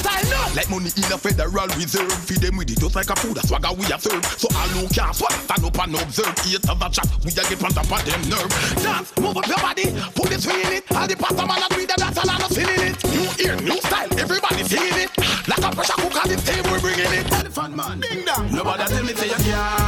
Like 0.56 0.70
money 0.70 0.92
in 0.92 1.10
a 1.12 1.18
federal 1.18 1.68
reserve. 1.80 2.12
Feed 2.12 2.42
them 2.44 2.58
with 2.58 2.72
it 2.72 2.80
just 2.80 2.96
like 2.96 3.10
a 3.10 3.16
food. 3.16 3.38
A 3.38 3.44
swagger 3.48 3.72
we 3.74 3.86
a 3.88 3.98
serve. 4.00 4.24
So 4.38 4.48
all 4.52 4.70
who 4.76 4.88
can't 4.92 5.16
swag 5.16 5.36
stand 5.48 5.64
up 5.64 5.80
and 5.80 5.96
observe. 5.96 6.36
Eat 6.48 6.64
of 6.68 6.80
the 6.80 6.90
chat. 6.90 7.10
We 7.24 7.32
a 7.32 7.44
get 7.48 7.64
on 7.64 7.72
top 7.72 7.92
of 7.92 8.02
them 8.04 8.22
nerve. 8.28 8.52
Dance, 8.84 9.10
move 9.20 9.38
up 9.38 9.48
your 9.48 9.62
body, 9.62 9.86
put 10.16 10.28
this 10.30 10.44
swing 10.44 10.62
in 10.66 10.74
it. 10.80 10.84
All 10.92 11.08
the 11.08 11.16
pastor 11.16 11.46
man 11.46 11.64
a 11.64 11.68
do 11.72 11.80
it, 11.80 11.92
that's 11.96 12.18
all 12.18 12.30
I 12.30 12.36
know 12.40 12.52
singing 12.52 12.84
it. 12.90 12.98
New 13.12 13.28
ear, 13.44 13.56
new 13.62 13.80
style, 13.80 14.10
everybody 14.20 14.64
singing 14.64 15.08
it. 15.08 15.12
Like 15.48 15.64
a 15.64 15.70
pressure 15.72 15.98
cooker, 15.98 16.26
this 16.28 16.44
we 16.44 16.78
bringing 16.80 17.14
it. 17.14 17.26
Elephant 17.32 17.76
man, 17.76 18.00
ding 18.00 18.26
dong. 18.26 18.52
Nobody 18.52 18.84
tell 18.86 19.04
me 19.04 19.14
say 19.14 19.28
you 19.28 19.40
can't. 19.48 19.79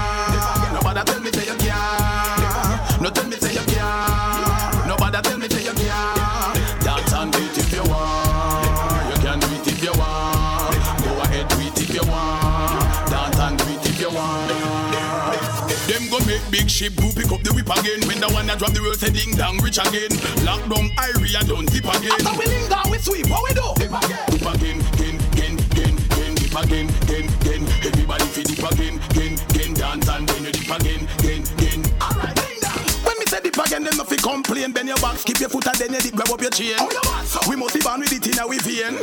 the 18.21 18.29
one 18.29 18.45
that 18.45 18.59
drop 18.59 18.71
the 18.71 18.81
world, 18.81 19.01
say 19.01 19.09
ding 19.09 19.33
dong, 19.33 19.57
rich 19.65 19.81
again. 19.81 20.13
Lock 20.45 20.61
down, 20.69 20.93
Lockdown, 20.93 21.17
Iria, 21.17 21.41
don't 21.41 21.65
dip 21.65 21.89
again. 21.89 22.13
After 22.21 22.37
we 22.37 22.45
ling 22.45 22.69
down, 22.69 22.85
we 22.93 22.97
sweep, 23.01 23.25
what 23.27 23.41
we 23.41 23.51
do? 23.57 23.65
Dip 23.81 23.89
again. 23.89 24.25
Dip 24.29 24.45
again, 24.45 24.77
again, 24.93 25.17
again, 25.33 25.55
again, 25.57 25.95
again, 25.97 26.33
dip 26.37 26.53
again, 26.53 26.87
again, 27.01 27.25
again. 27.41 27.61
Everybody 27.81 28.25
feed 28.29 28.47
dip 28.53 28.61
again, 28.61 28.95
again, 29.09 29.33
again, 29.49 29.73
dance 29.73 30.07
and 30.07 30.23
then 30.29 30.41
you 30.45 30.53
dip 30.53 30.69
again, 30.69 31.01
again, 31.17 31.41
again. 31.57 31.81
Alright, 31.97 32.35
ding 32.37 32.59
dong. 32.61 32.85
When 33.01 33.15
me 33.17 33.25
say 33.25 33.41
dip 33.41 33.57
again, 33.57 33.83
then 33.89 33.97
nothing 33.97 34.21
complain. 34.21 34.69
Bend 34.71 34.87
your 34.93 35.01
back, 35.01 35.17
skip 35.17 35.41
your 35.41 35.49
foot 35.49 35.65
and 35.65 35.77
then 35.81 35.93
you 35.97 36.01
dip, 36.05 36.13
grab 36.13 36.29
up 36.29 36.41
your 36.41 36.53
chain. 36.53 36.77
Oh, 36.77 36.93
you 36.93 37.01
want? 37.09 37.25
We 37.49 37.55
must 37.57 37.73
be 37.73 37.81
born 37.81 38.05
with 38.05 38.13
it 38.13 38.27
in 38.29 38.37
our 38.37 38.53
vein. 38.61 39.01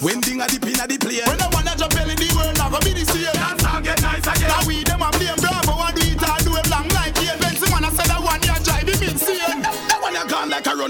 When 0.00 0.24
ding 0.24 0.40
a 0.40 0.48
dip 0.48 0.64
in 0.64 0.80
a 0.80 0.88
the 0.88 0.96
plane. 0.96 1.28
When 1.28 1.36
the 1.36 1.48
one 1.52 1.64
that 1.68 1.76
drop 1.76 1.92
belly, 1.92 2.16
the 2.16 2.32
world 2.32 2.56
never 2.56 2.80
be 2.80 2.96
the 2.96 3.04
same. 3.04 3.65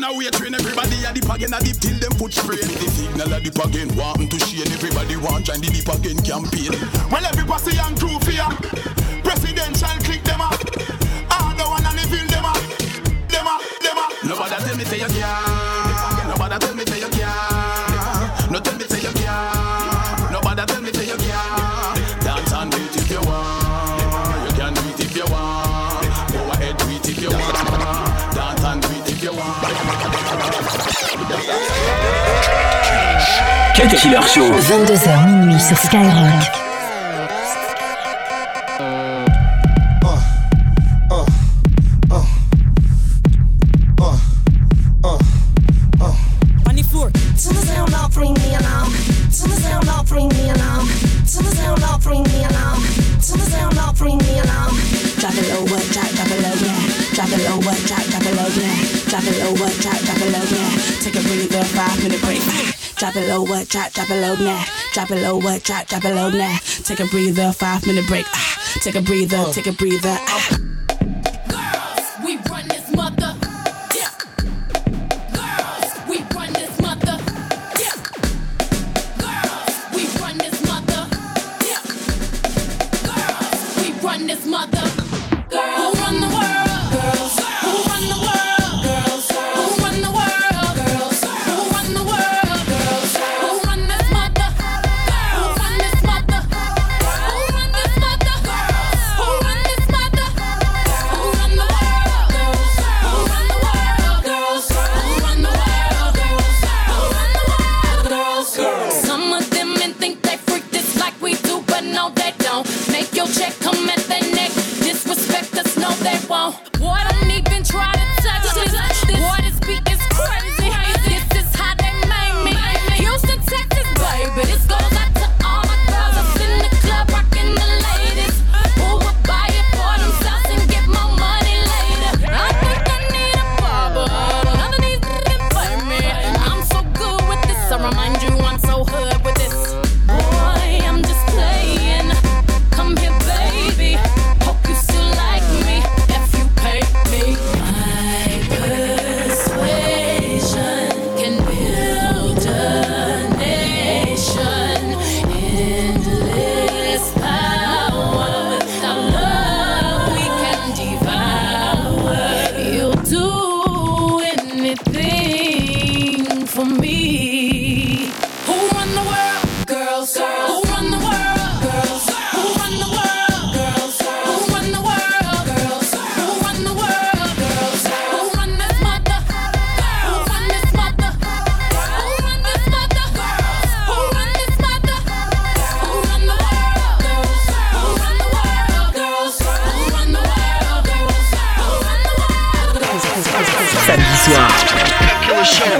A 0.06 0.12
runaway 0.12 0.30
train. 0.30 0.54
Everybody 0.54 1.04
a 1.04 1.12
dip 1.12 1.28
again, 1.28 1.54
a 1.54 1.58
dip 1.60 1.76
till 1.78 1.98
them 1.98 2.12
foot 2.12 2.32
sprain. 2.32 2.60
The 2.60 2.88
signal 2.90 3.32
a 3.32 3.40
dip 3.40 3.58
again, 3.58 3.94
want 3.96 4.30
to 4.30 4.38
shame. 4.38 4.70
Everybody 4.70 5.16
want 5.16 5.46
join 5.46 5.60
the 5.60 5.68
dip 5.70 5.88
again 5.88 6.18
campaign. 6.22 6.74
Well, 7.10 7.24
every 7.26 7.44
posse 7.44 7.76
and 7.78 7.98
crew 7.98 8.18
fear. 8.20 8.46
Presidential 9.22 9.96
click 10.06 10.22
them 10.22 10.40
up. 10.40 10.54
And 10.54 11.58
the 11.58 12.06
feel 12.10 12.26
them 12.26 12.44
up. 12.44 12.60
Them 13.28 13.46
up, 13.46 13.62
them 13.82 13.98
up. 13.98 14.12
Nobody 14.24 14.64
tell 14.64 14.76
me 14.76 14.84
say 14.84 14.98
you 15.00 15.06
can't. 15.06 15.55
Cut 33.76 33.94
Killer 33.94 34.22
Show. 34.26 34.40
22h 34.40 35.28
minuit 35.28 35.60
sur 35.60 35.76
Skyrock. 35.76 36.66
Drop 59.08 59.22
it 59.22 59.38
low, 59.38 59.52
what, 59.52 59.72
drop, 59.80 59.96
drop 60.00 60.16
it 60.18 60.32
low, 60.32 60.42
yeah. 60.58 61.00
Take 61.00 61.16
a 61.16 61.20
really 61.20 61.48
good 61.48 61.66
five 61.66 62.02
minute 62.02 62.20
break. 62.20 62.75
Drop 62.98 63.14
it 63.14 63.28
low, 63.28 63.42
what, 63.42 63.68
drop, 63.68 63.92
drop 63.92 64.10
it 64.10 64.20
low, 64.22 64.34
nah. 64.36 64.64
Drop 64.92 65.10
it 65.10 65.22
low, 65.22 65.36
what, 65.36 65.62
drop, 65.62 65.86
drop 65.86 66.04
it 66.04 66.14
low, 66.14 66.30
nah. 66.30 66.56
Take 66.82 67.00
a 67.00 67.06
breather, 67.06 67.52
five 67.52 67.86
minute 67.86 68.06
break. 68.06 68.26
Ah, 68.32 68.78
Take 68.80 68.94
a 68.94 69.02
breather, 69.02 69.44
take 69.52 69.66
a 69.66 69.72
breather. 69.72 70.16
Ah. 70.18 70.75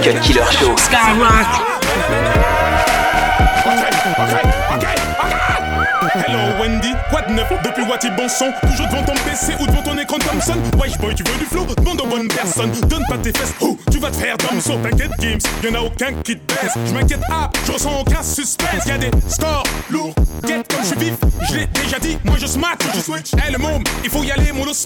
A 0.07 0.13
Killer 0.21 0.49
Show. 0.53 0.73
Skyrock. 0.77 1.51
Okay, 3.67 3.91
okay, 4.23 4.45
okay, 4.71 5.46
Hello 5.99 6.61
Wendy, 6.61 6.93
quoi 7.09 7.21
de 7.23 7.33
neuf? 7.33 7.51
Depuis 7.63 7.83
Watty 7.83 8.09
bon 8.11 8.27
son 8.29 8.51
Toujours 8.61 8.87
devant 8.87 9.03
ton 9.03 9.13
PC 9.25 9.53
ou 9.59 9.65
devant 9.65 9.81
ton 9.81 9.97
écran 9.97 10.17
Thompson 10.19 10.57
Wesh 10.79 10.97
boy 10.99 11.15
tu 11.15 11.23
veux 11.23 11.37
du 11.39 11.45
flow? 11.45 11.65
Demande 11.65 12.01
aux 12.01 12.07
bonnes 12.07 12.27
personnes. 12.27 12.71
Donne 12.87 13.03
pas 13.09 13.17
tes 13.17 13.31
fesses. 13.31 13.53
Oh 13.61 13.77
tu 13.91 13.99
vas 13.99 14.11
te 14.11 14.17
faire 14.17 14.37
Thompson 14.37 14.79
T'inquiète 14.83 15.11
Games 15.19 15.39
Y'en 15.63 15.73
a 15.73 15.81
aucun 15.81 16.13
qui 16.23 16.37
te 16.37 16.53
baisse. 16.53 16.73
Je 16.85 16.93
m'inquiète 16.93 17.21
ah 17.31 17.49
Je 17.65 17.71
ressens 17.71 17.99
aucun 17.99 18.21
suspense. 18.21 18.85
Y'a 18.85 18.97
des 18.97 19.09
scores 19.27 19.63
lourds. 19.89 20.13
Get 20.45 20.63
comme 20.69 20.81
je 20.83 20.87
suis 20.87 20.97
vif. 20.97 21.13
Je 21.49 21.55
l'ai 21.55 21.67
déjà 21.67 21.97
dit. 21.99 22.17
Moi 22.23 22.35
je 22.39 22.45
smack 22.45 22.79
Je 22.93 22.99
switch. 22.99 23.31
Eh 23.47 23.51
le 23.51 23.57
môme 23.57 23.83
Il 24.03 24.09
faut 24.09 24.23
y 24.23 24.31
aller 24.31 24.51
mon 24.51 24.67
os 24.67 24.83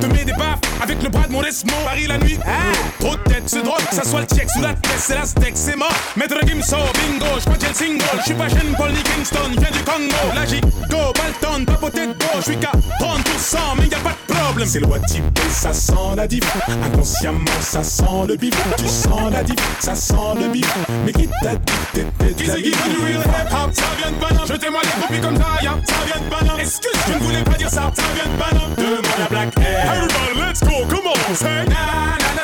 Te 0.00 0.06
mets 0.06 0.24
des 0.24 0.32
baffes 0.32 0.60
Avec 0.82 1.02
le 1.02 1.10
bras 1.10 1.26
de 1.26 1.32
mon 1.32 1.42
Desmond 1.42 1.72
Paris 1.84 2.06
la 2.06 2.18
nuit 2.18 2.38
ah, 2.46 2.72
Trop 3.00 3.16
de 3.16 3.22
tête 3.22 3.44
c'est 3.46 3.62
drôle. 3.62 3.80
Ça 3.92 4.02
soit 4.02 4.20
le 4.20 4.26
check 4.26 4.48
sous 4.50 4.62
la 4.62 4.72
tête 4.74 4.98
C'est 4.98 5.14
la 5.14 5.26
steak 5.26 5.52
c'est 5.54 5.76
mort. 5.76 5.92
Maître 6.16 6.38
Gimso 6.46 6.76
Bingo 6.76 7.26
Je 7.44 7.50
le 7.50 7.74
single. 7.74 8.04
Je 8.18 8.22
suis 8.22 8.34
pas 8.34 8.48
jeune 8.48 8.74
Paul 8.78 8.92
Kingston 8.92 9.50
Viens 9.58 9.70
du 9.70 9.84
Congo. 9.84 10.34
La 10.34 10.46
Go, 10.90 11.12
Balton, 11.14 11.64
papoté 11.64 12.06
de 12.06 12.14
je 12.36 12.40
suis 12.42 12.56
qu'à 12.56 12.72
30%, 13.00 13.56
mais 13.78 13.86
y 13.86 13.94
a 13.94 13.98
pas 13.98 14.10
de 14.10 14.34
problème. 14.34 14.68
C'est 14.68 14.80
le 14.80 14.86
type, 15.06 15.38
ça 15.50 15.72
sent 15.72 15.94
la 16.16 16.26
diff. 16.26 16.44
Inconsciemment, 16.84 17.44
ça 17.60 17.82
sent 17.82 18.04
le 18.28 18.36
bif. 18.36 18.54
Tu 18.76 18.88
sens 18.88 19.32
la 19.32 19.42
diff, 19.42 19.56
ça 19.80 19.94
sent 19.94 20.14
le 20.36 20.48
bif. 20.48 20.74
Mais 21.04 21.12
qui 21.12 21.28
t'a 21.42 21.54
dit 21.54 21.72
t'étais 21.92 22.44
de 22.44 22.48
la 22.48 22.56
diff 22.56 22.88
du 22.88 23.04
real 23.04 23.20
hip 23.20 23.52
hop, 23.52 23.70
ça 23.72 23.82
vient 23.98 24.10
de 24.10 24.16
Paname. 24.16 24.46
Je 24.46 24.54
témoigne 24.54 24.84
les 24.84 25.02
copies 25.02 25.20
comme 25.20 25.36
ça, 25.36 25.62
ya, 25.62 25.76
ça 25.84 25.94
vient 26.06 26.20
de 26.24 26.30
Paname. 26.30 26.60
Excuse, 26.60 27.00
je 27.08 27.12
ne 27.14 27.18
voulais 27.18 27.44
pas 27.44 27.54
dire 27.56 27.70
ça, 27.70 27.90
ça 27.94 28.02
vient 28.14 28.32
de 28.32 28.38
Paname. 28.38 28.74
Demande 28.76 29.20
à 29.24 29.28
Black 29.28 29.58
Air. 29.58 29.92
Everybody, 29.94 30.40
let's 30.40 30.60
go, 30.60 30.86
come 30.88 31.06
on, 31.06 31.34
say. 31.34 31.64
Na 31.66 32.16
na 32.18 32.43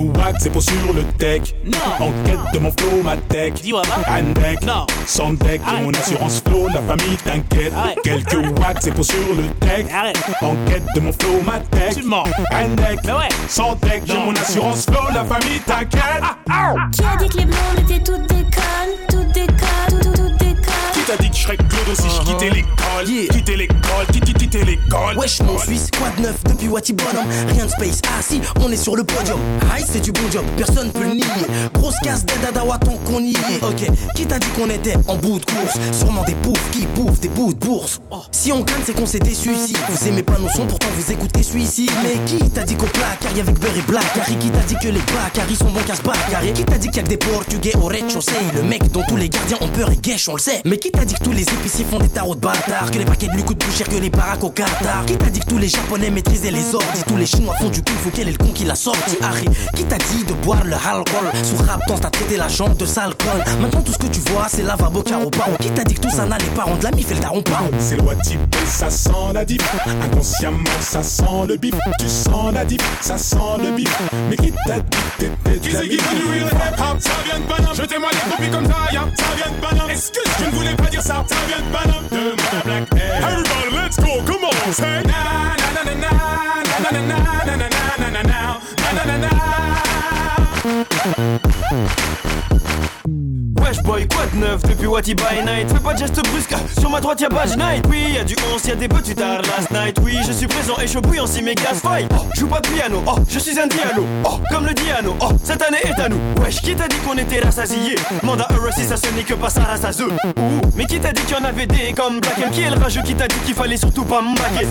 Quelques 0.00 0.16
watts, 0.16 0.36
c'est 0.40 0.50
pour 0.50 0.62
sur 0.62 0.92
le 0.94 1.02
tech. 1.18 1.54
Non. 1.64 2.06
En 2.06 2.12
quête 2.24 2.38
de 2.54 2.58
mon 2.58 2.70
flow, 2.70 3.02
ma 3.02 3.16
tech. 3.16 3.52
Un 4.08 4.22
deck. 4.32 4.62
Non. 4.62 4.86
Sans 5.06 5.32
deck, 5.34 5.60
mon 5.82 5.92
assurance 5.92 6.42
flow, 6.46 6.68
la 6.68 6.80
famille 6.80 7.16
t'inquiète. 7.16 7.72
Quelques 8.02 8.58
watts, 8.58 8.78
c'est 8.80 8.92
pour 8.92 9.04
sur 9.04 9.34
le 9.36 9.44
tech. 9.66 9.86
Arrête. 9.94 10.18
En 10.40 10.54
quête 10.66 10.84
de 10.94 11.00
mon 11.00 11.12
flow, 11.12 11.42
ma 11.44 11.60
tech. 11.60 11.96
Tu 11.96 12.02
mens. 12.04 12.24
Un 12.52 12.68
deck. 12.76 13.00
Mais 13.04 13.12
ouais. 13.12 13.28
Sans 13.48 13.74
deck, 13.76 14.02
j'ai 14.06 14.18
mon 14.18 14.34
assurance 14.34 14.86
flow, 14.86 15.02
la 15.12 15.24
famille 15.24 15.60
t'inquiète. 15.66 16.22
Qui 16.92 17.02
a 17.02 17.16
dit 17.16 17.28
que 17.28 17.36
les 17.36 17.44
blondes 17.44 17.78
étaient 17.80 18.02
toutes 18.02 18.26
des 18.28 18.44
connes, 18.44 18.99
t'a 21.10 21.22
dit 21.22 21.30
que 21.30 21.36
je 21.36 21.42
serais 21.42 21.56
Claude 21.56 21.96
si 21.96 22.08
je 22.08 22.30
quittais 22.30 22.50
l'école. 22.50 23.08
Yeah. 23.08 23.28
Quitter 23.28 23.56
l'école, 23.56 24.06
quitter 24.12 24.64
l'école. 24.64 25.16
Wesh 25.16 25.40
mon 25.40 25.58
Suisse, 25.58 25.88
quoi 25.98 26.08
de 26.16 26.22
neuf 26.22 26.36
depuis 26.44 26.68
Wati 26.68 26.92
Bonhomme? 26.92 27.26
Rien 27.48 27.66
de 27.66 27.70
space, 27.70 28.00
ah 28.06 28.22
si, 28.22 28.40
on 28.60 28.70
est 28.70 28.76
sur 28.76 28.96
le 28.96 29.04
podium. 29.04 29.38
High 29.74 29.84
c'est 29.86 30.00
du 30.00 30.12
bon 30.12 30.30
job, 30.30 30.44
personne 30.56 30.90
peut 30.92 31.02
le 31.02 31.14
nier. 31.14 31.24
Grosse 31.74 31.98
casse 32.02 32.24
dadawa 32.26 32.78
tant 32.78 32.96
qu'on 33.04 33.20
y 33.20 33.32
est. 33.32 33.62
Ok, 33.62 33.86
qui 34.14 34.26
t'a 34.26 34.38
dit 34.38 34.48
qu'on 34.48 34.70
était 34.70 34.94
en 35.08 35.16
bout 35.16 35.38
de 35.38 35.44
course? 35.44 35.78
Sûrement 35.92 36.22
des 36.24 36.34
poufs 36.34 36.70
qui 36.70 36.86
bouffent 36.86 37.20
des 37.20 37.28
bouts 37.28 37.54
de 37.54 37.58
bourse. 37.58 38.00
Si 38.30 38.52
on 38.52 38.60
gagne 38.60 38.82
c'est 38.84 38.94
qu'on 38.94 39.06
s'est 39.06 39.18
déçu 39.18 39.50
si 39.54 39.74
Vous 39.88 40.08
aimez 40.08 40.22
pas 40.22 40.38
nos 40.38 40.48
sons 40.48 40.66
pourtant 40.66 40.88
vous 40.96 41.12
écoutez 41.12 41.42
celui-ci 41.42 41.88
Mais 42.02 42.18
qui 42.26 42.38
t'a 42.50 42.62
dit 42.62 42.74
qu'au 42.74 42.86
placard 42.86 43.36
y 43.36 43.40
avec 43.40 43.58
beurre 43.58 43.76
et 43.76 43.82
black? 43.82 44.04
Harry 44.20 44.36
qui 44.36 44.50
t'a 44.50 44.60
dit 44.60 44.76
que 44.80 44.88
les 44.88 45.00
Bacaris 45.00 45.56
sont 45.56 45.70
bons 45.70 45.82
casse 45.86 46.00
carré 46.30 46.52
Qui 46.52 46.64
t'a 46.64 46.78
dit 46.78 46.88
qu'il 46.88 46.96
y 46.96 47.00
a 47.00 47.02
que 47.02 47.08
des 47.08 47.16
portugais 47.16 47.72
au 47.76 47.86
rez-de-chaussée? 47.86 48.32
Le 48.54 48.62
mec 48.62 48.90
dont 48.92 49.02
tous 49.08 49.16
les 49.16 49.28
gardiens 49.28 49.58
ont 49.60 49.68
peur 49.68 49.90
et 49.90 49.96
guèche 49.96 50.28
on 50.28 50.34
le 50.34 50.40
sait. 50.40 50.62
Mais 50.64 50.78
qui 50.78 50.90
t'a 50.90 50.99
dit 51.04 51.14
que 51.14 51.24
tous 51.24 51.32
les 51.32 51.42
épiciers 51.42 51.84
font 51.84 51.98
des 51.98 52.08
tarots 52.08 52.34
de 52.34 52.40
bâtards 52.40 52.90
Que 52.90 52.98
les 52.98 53.04
paquets 53.04 53.28
de 53.28 53.32
lui 53.32 53.42
coûtent 53.42 53.58
plus 53.58 53.72
cher 53.72 53.88
que 53.88 53.96
les 53.96 54.10
baraques 54.10 54.44
au 54.44 54.50
Qatar? 54.50 55.04
Qui 55.06 55.16
t'a 55.16 55.30
dit 55.30 55.40
que 55.40 55.46
tous 55.46 55.58
les 55.58 55.68
japonais 55.68 56.10
maîtrisaient 56.10 56.50
les 56.50 56.74
ordres 56.74 56.86
Tous 57.06 57.16
les 57.16 57.26
chinois 57.26 57.54
font 57.60 57.68
du 57.68 57.82
kung 57.82 57.96
fu 57.96 58.10
quel 58.12 58.28
est 58.28 58.32
le 58.32 58.38
con 58.38 58.52
qui 58.52 58.64
l'a 58.64 58.74
sorti? 58.74 59.16
Harry 59.22 59.46
Qui 59.74 59.84
t'a 59.84 59.98
dit 59.98 60.24
de 60.24 60.32
boire 60.34 60.64
le 60.64 60.74
alcool? 60.74 61.30
Sous 61.42 61.56
rap 61.64 61.80
t'as 61.86 62.10
traité 62.10 62.36
la 62.36 62.48
jambe 62.48 62.76
de 62.76 62.86
sale 62.86 63.12
Maintenant 63.60 63.82
tout 63.82 63.92
ce 63.92 63.98
que 63.98 64.06
tu 64.06 64.20
vois 64.30 64.46
c'est 64.48 64.62
lavabo 64.62 65.02
carreau 65.02 65.30
paro 65.30 65.52
Qui 65.60 65.70
t'a 65.70 65.84
dit 65.84 65.94
que 65.94 66.00
tout 66.00 66.10
ça 66.10 66.26
n'allait 66.26 66.44
pas 66.54 66.64
rendre 66.64 66.82
la 66.82 66.90
mif 66.92 67.10
et 67.10 67.14
le 67.14 67.20
daron 67.20 67.42
paro 67.42 67.66
C'est 67.78 67.96
le 67.96 68.02
type, 68.22 68.40
ça 68.66 68.90
sent 68.90 69.10
la 69.34 69.44
dip. 69.44 69.62
Inconsciemment, 70.04 70.58
ça 70.80 71.02
sent 71.02 71.46
le 71.48 71.56
bif. 71.56 71.74
Tu 71.98 72.08
sens 72.08 72.52
la 72.52 72.64
dip, 72.64 72.82
ça 73.00 73.16
sent 73.18 73.36
le 73.58 73.76
bif. 73.76 74.02
Mais 74.28 74.36
qui 74.36 74.52
t'a 74.66 74.80
dit 74.80 74.96
que 75.18 75.24
t'étais 75.24 75.68
de 75.68 75.74
la 75.74 75.82
bif 75.82 76.00
Ça 76.98 77.10
vient 77.24 77.38
de 77.38 77.44
Paname, 77.44 77.74
je 77.74 77.82
témoigne 77.82 78.12
les 78.12 78.30
copies 78.30 78.50
comme 78.50 78.66
ça, 78.66 78.92
ya. 78.92 79.00
Ça 79.16 79.24
vient 79.36 79.50
de 79.50 79.60
que 79.90 80.20
je 80.38 80.44
ne 80.44 80.50
voulais 80.50 80.74
pas 80.74 80.89
Ça 80.98 81.24
vient 81.46 81.58
de 81.58 81.72
Paname, 81.72 82.08
de 82.10 82.30
mon 82.30 82.60
black 82.64 82.94
hair. 82.94 83.28
Everybody, 83.28 83.76
let's 83.76 83.96
go, 83.96 84.22
come 84.26 84.44
on, 84.44 84.72
say. 84.72 85.02
Na 85.04 85.54
na 85.56 85.68
na 85.72 85.82
na 85.84 85.94
na 85.94 86.10
na 86.80 86.90
na 86.90 87.00
na 87.00 87.00
na 87.00 87.30
na 87.46 87.56
na 87.56 88.10
na 88.10 88.22
na 88.22 88.32
na 88.92 89.04
na 89.04 89.18
na 89.18 89.59
boy, 93.82 94.06
quoi 94.08 94.26
de 94.32 94.38
neuf 94.38 94.62
depuis 94.62 94.86
Wati 94.86 95.14
by 95.14 95.44
night? 95.44 95.70
Fais 95.70 95.80
pas 95.80 95.94
de 95.94 95.98
geste 95.98 96.20
brusque, 96.30 96.54
sur 96.78 96.90
ma 96.90 97.00
droite 97.00 97.20
y'a 97.20 97.28
Badge 97.28 97.56
Night. 97.56 97.84
Oui, 97.88 98.04
y'a 98.14 98.24
du 98.24 98.34
11, 98.54 98.64
y'a 98.66 98.74
des 98.74 98.88
petits 98.88 99.14
tard 99.14 99.42
last 99.42 99.70
night. 99.70 99.96
Oui, 100.02 100.16
je 100.26 100.32
suis 100.32 100.46
présent 100.46 100.74
et 100.82 100.86
chaud 100.86 101.00
bouillant 101.00 101.26
si 101.26 101.42
mes 101.42 101.54
fight 101.56 102.10
oh, 102.14 102.26
Joue 102.36 102.46
pas 102.46 102.60
de 102.60 102.68
piano, 102.68 103.02
oh, 103.06 103.16
je 103.28 103.38
suis 103.38 103.58
un 103.58 103.66
diano 103.66 104.06
Oh, 104.24 104.40
comme 104.50 104.66
le 104.66 104.74
diano, 104.74 105.16
oh, 105.20 105.28
cette 105.44 105.62
année 105.62 105.80
est 105.84 106.00
à 106.00 106.08
nous. 106.08 106.18
Wesh, 106.42 106.60
qui 106.60 106.74
t'a 106.74 106.88
dit 106.88 106.96
qu'on 106.98 107.16
était 107.16 107.40
rassasiés? 107.40 107.96
Mandat 108.22 108.48
si 108.76 108.84
ça 108.84 108.96
ce 108.96 109.12
n'est 109.14 109.24
que 109.24 109.34
pas 109.34 109.50
ça 109.50 109.62
rassaseux 109.62 110.08
Ouh, 110.08 110.60
mais 110.76 110.84
qui 110.86 111.00
t'a 111.00 111.12
dit 111.12 111.22
qu'il 111.22 111.36
y 111.36 111.40
en 111.40 111.44
avait 111.44 111.66
des 111.66 111.92
comme 111.92 112.20
Black 112.20 112.38
M 112.38 112.50
Qui 112.52 112.62
est 112.62 112.70
le 112.70 112.78
rageux 112.78 113.02
qui 113.02 113.14
t'a 113.14 113.26
dit 113.26 113.38
qu'il 113.44 113.54
fallait 113.54 113.76
surtout 113.76 114.04
pas 114.04 114.22
m'embaquer 114.22 114.66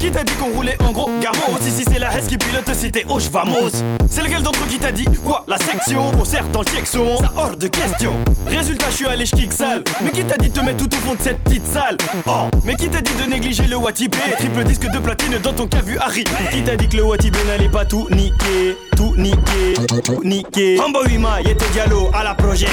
Qui 0.00 0.10
t'a 0.10 0.24
dit 0.24 0.32
qu'on 0.34 0.50
roulait 0.50 0.76
en 0.82 0.90
gros 0.90 1.10
gamos 1.20 1.58
Si 1.60 1.70
si 1.70 1.84
c'est 1.84 1.98
la 1.98 2.16
Hesse 2.16 2.26
qui 2.26 2.36
pilote, 2.36 2.68
c'était 2.72 3.04
oh 3.08 3.18
vamos. 3.30 3.70
C'est 4.10 4.22
lequel 4.22 4.42
d'entre 4.42 4.60
eux 4.60 4.68
qui 4.68 4.78
t'a 4.78 4.92
dit 4.92 5.06
Quoi, 5.24 5.44
la 5.46 5.58
section 5.58 6.10
On 6.18 6.24
sert 6.24 6.48
dans 6.48 6.60
le 6.60 6.66
ça 6.84 7.32
hors 7.36 7.56
de 7.56 7.68
question 7.68 8.12
Résultat, 8.56 8.86
je 8.90 8.94
suis 8.96 9.06
allé 9.06 9.24
kick 9.24 9.52
sale. 9.52 9.82
Mais 10.02 10.10
qui 10.10 10.24
t'a 10.24 10.36
dit 10.36 10.48
de 10.48 10.54
te 10.54 10.60
mettre 10.64 10.86
tout 10.86 10.96
au 10.96 10.98
fond 11.00 11.14
de 11.14 11.20
cette 11.20 11.38
petite 11.40 11.66
salle 11.66 11.96
Oh, 12.26 12.48
mais 12.64 12.74
qui 12.76 12.88
t'a 12.88 13.00
dit 13.00 13.12
de 13.14 13.28
négliger 13.28 13.66
le 13.66 13.76
Watibé 13.76 14.16
Triple 14.38 14.64
disque 14.64 14.88
de 14.90 14.98
platine 14.98 15.38
dans 15.42 15.52
ton 15.52 15.66
cas 15.66 15.80
vu 15.80 15.98
Harry. 15.98 16.24
Qui 16.52 16.62
t'a 16.62 16.76
dit 16.76 16.88
que 16.88 16.96
le 16.98 17.04
Watibé 17.04 17.38
n'allait 17.46 17.68
pas 17.68 17.84
tout 17.84 18.06
niquer 18.10 18.76
Tout 18.96 19.14
niquer, 19.16 19.74
tout 20.04 20.22
niquer. 20.22 20.78
Rambo 20.78 21.04
Wima, 21.04 21.40
Yete 21.42 21.64
Diallo 21.72 22.10
à 22.14 22.22
la 22.22 22.34
projet. 22.34 22.68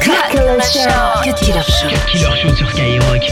Cut 0.00 0.10
Killer 0.30 0.60
Show. 0.60 1.22
Cut 1.22 1.34
Killer 1.44 1.62
Show. 1.62 1.88
Cut 1.88 2.10
Killer 2.10 2.36
Show 2.42 2.56
sur 2.56 2.70
Skyrock. 2.70 3.22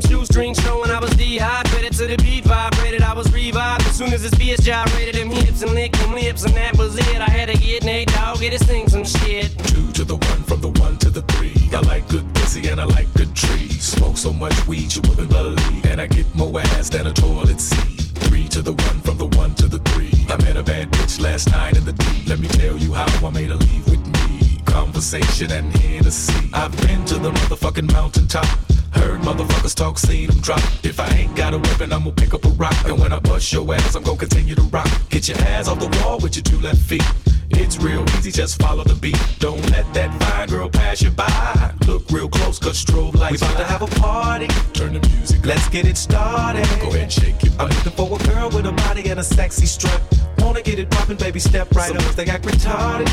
Them 0.00 0.10
shoestrings 0.10 0.58
showing 0.60 0.90
I 0.90 1.00
was 1.00 1.10
dehydrated 1.10 1.92
to 1.94 2.06
the 2.06 2.16
beat 2.18 2.44
vibrated. 2.44 3.02
I 3.02 3.14
was 3.14 3.32
revived 3.32 3.86
as 3.86 3.96
soon 3.96 4.12
as 4.12 4.22
this 4.22 4.34
bitch 4.34 4.62
gyrated 4.62 5.14
them 5.14 5.30
hips 5.30 5.62
and 5.62 5.72
licked 5.72 5.98
them 5.98 6.14
lips, 6.14 6.44
and 6.44 6.54
that 6.54 6.76
was 6.76 6.96
it. 6.96 7.20
I 7.20 7.30
had 7.30 7.48
to 7.48 7.58
get 7.58 7.84
Nate 7.84 8.08
Dogg, 8.08 8.40
get 8.40 8.52
his 8.52 8.62
thing 8.62 8.88
some 8.88 9.04
shit. 9.04 9.56
Two 9.66 9.90
to 9.92 10.04
the 10.04 10.16
one, 10.16 10.42
from 10.44 10.60
the 10.60 10.68
one 10.80 10.96
to 10.98 11.10
the 11.10 11.22
three. 11.22 11.54
I 11.72 11.80
like 11.80 12.08
good 12.08 12.26
pussy 12.34 12.68
and 12.68 12.80
I 12.80 12.84
like 12.84 13.12
good 13.14 13.34
trees. 13.34 13.82
Smoke 13.82 14.16
so 14.16 14.32
much 14.32 14.66
weed 14.66 14.94
you 14.94 15.02
wouldn't 15.08 15.30
believe. 15.30 15.86
And 15.86 16.00
I 16.00 16.06
get 16.06 16.26
more 16.34 16.60
ass 16.60 16.88
than 16.88 17.06
a 17.06 17.12
toilet 17.12 17.60
seat. 17.60 18.00
Three 18.26 18.48
to 18.48 18.62
the 18.62 18.72
one, 18.72 19.00
from 19.00 19.18
the 19.18 19.26
one 19.36 19.54
to 19.56 19.66
the 19.66 19.78
three. 19.90 20.12
I 20.28 20.36
met 20.42 20.56
a 20.56 20.62
bad 20.62 20.90
bitch 20.90 21.20
last 21.20 21.50
night 21.50 21.76
in 21.76 21.84
the 21.84 21.92
D. 21.92 22.04
Let 22.26 22.38
me 22.40 22.48
tell 22.48 22.76
you 22.76 22.92
how 22.92 23.26
I 23.26 23.30
made 23.30 23.50
her 23.50 23.56
leave 23.56 23.88
with 23.88 24.04
me. 24.06 24.60
Conversation 24.64 25.50
and 25.50 25.74
Hennessy. 25.76 26.50
I've 26.52 26.76
been 26.86 27.04
to 27.06 27.18
the 27.18 27.30
motherfucking 27.30 27.90
mountaintop. 27.92 28.67
Heard 28.92 29.20
motherfuckers 29.20 29.74
talk, 29.74 29.98
seen 29.98 30.28
them 30.28 30.40
drop. 30.40 30.62
If 30.82 31.00
I 31.00 31.08
ain't 31.08 31.36
got 31.36 31.54
a 31.54 31.58
weapon, 31.58 31.92
I'm 31.92 32.04
gonna 32.04 32.12
pick 32.12 32.34
up 32.34 32.44
a 32.44 32.50
rock. 32.50 32.76
And 32.86 32.98
when 32.98 33.12
I 33.12 33.18
bust 33.18 33.52
your 33.52 33.72
ass, 33.74 33.94
I'm 33.94 34.02
gonna 34.02 34.18
continue 34.18 34.54
to 34.54 34.62
rock. 34.62 34.88
Get 35.10 35.28
your 35.28 35.38
ass 35.38 35.68
off 35.68 35.78
the 35.78 35.88
wall 36.02 36.18
with 36.18 36.36
your 36.36 36.42
two 36.42 36.60
left 36.60 36.78
feet. 36.78 37.04
It's 37.50 37.78
real 37.78 38.02
easy, 38.16 38.30
just 38.30 38.60
follow 38.60 38.84
the 38.84 38.94
beat. 38.94 39.18
Don't 39.38 39.60
let 39.70 39.92
that 39.94 40.10
fine 40.22 40.48
girl 40.48 40.68
pass 40.68 41.02
you 41.02 41.10
by. 41.10 41.72
Look 41.86 42.10
real 42.10 42.28
close, 42.28 42.58
cause 42.58 42.82
strobe 42.82 43.14
lights. 43.14 43.40
We 43.40 43.46
about 43.46 43.58
to 43.58 43.64
have 43.64 43.82
a 43.82 43.86
party. 44.00 44.46
Turn 44.72 44.94
the 44.94 45.08
music. 45.08 45.44
Let's 45.44 45.68
get 45.68 45.86
it 45.86 45.96
started. 45.96 46.66
Go 46.80 46.88
ahead, 46.88 47.12
shake 47.12 47.42
it. 47.42 47.52
I'm 47.58 47.68
looking 47.68 47.92
for 47.92 48.20
a 48.20 48.24
girl 48.24 48.50
with 48.50 48.66
a 48.66 48.72
body 48.72 49.08
and 49.10 49.20
a 49.20 49.24
sexy 49.24 49.66
strut. 49.66 50.00
Wanna 50.38 50.62
get 50.62 50.78
it 50.78 50.90
poppin', 50.90 51.16
baby, 51.16 51.40
step 51.40 51.70
right 51.74 51.94
up. 51.94 52.14
They 52.14 52.26
act 52.26 52.44
retarded. 52.44 53.08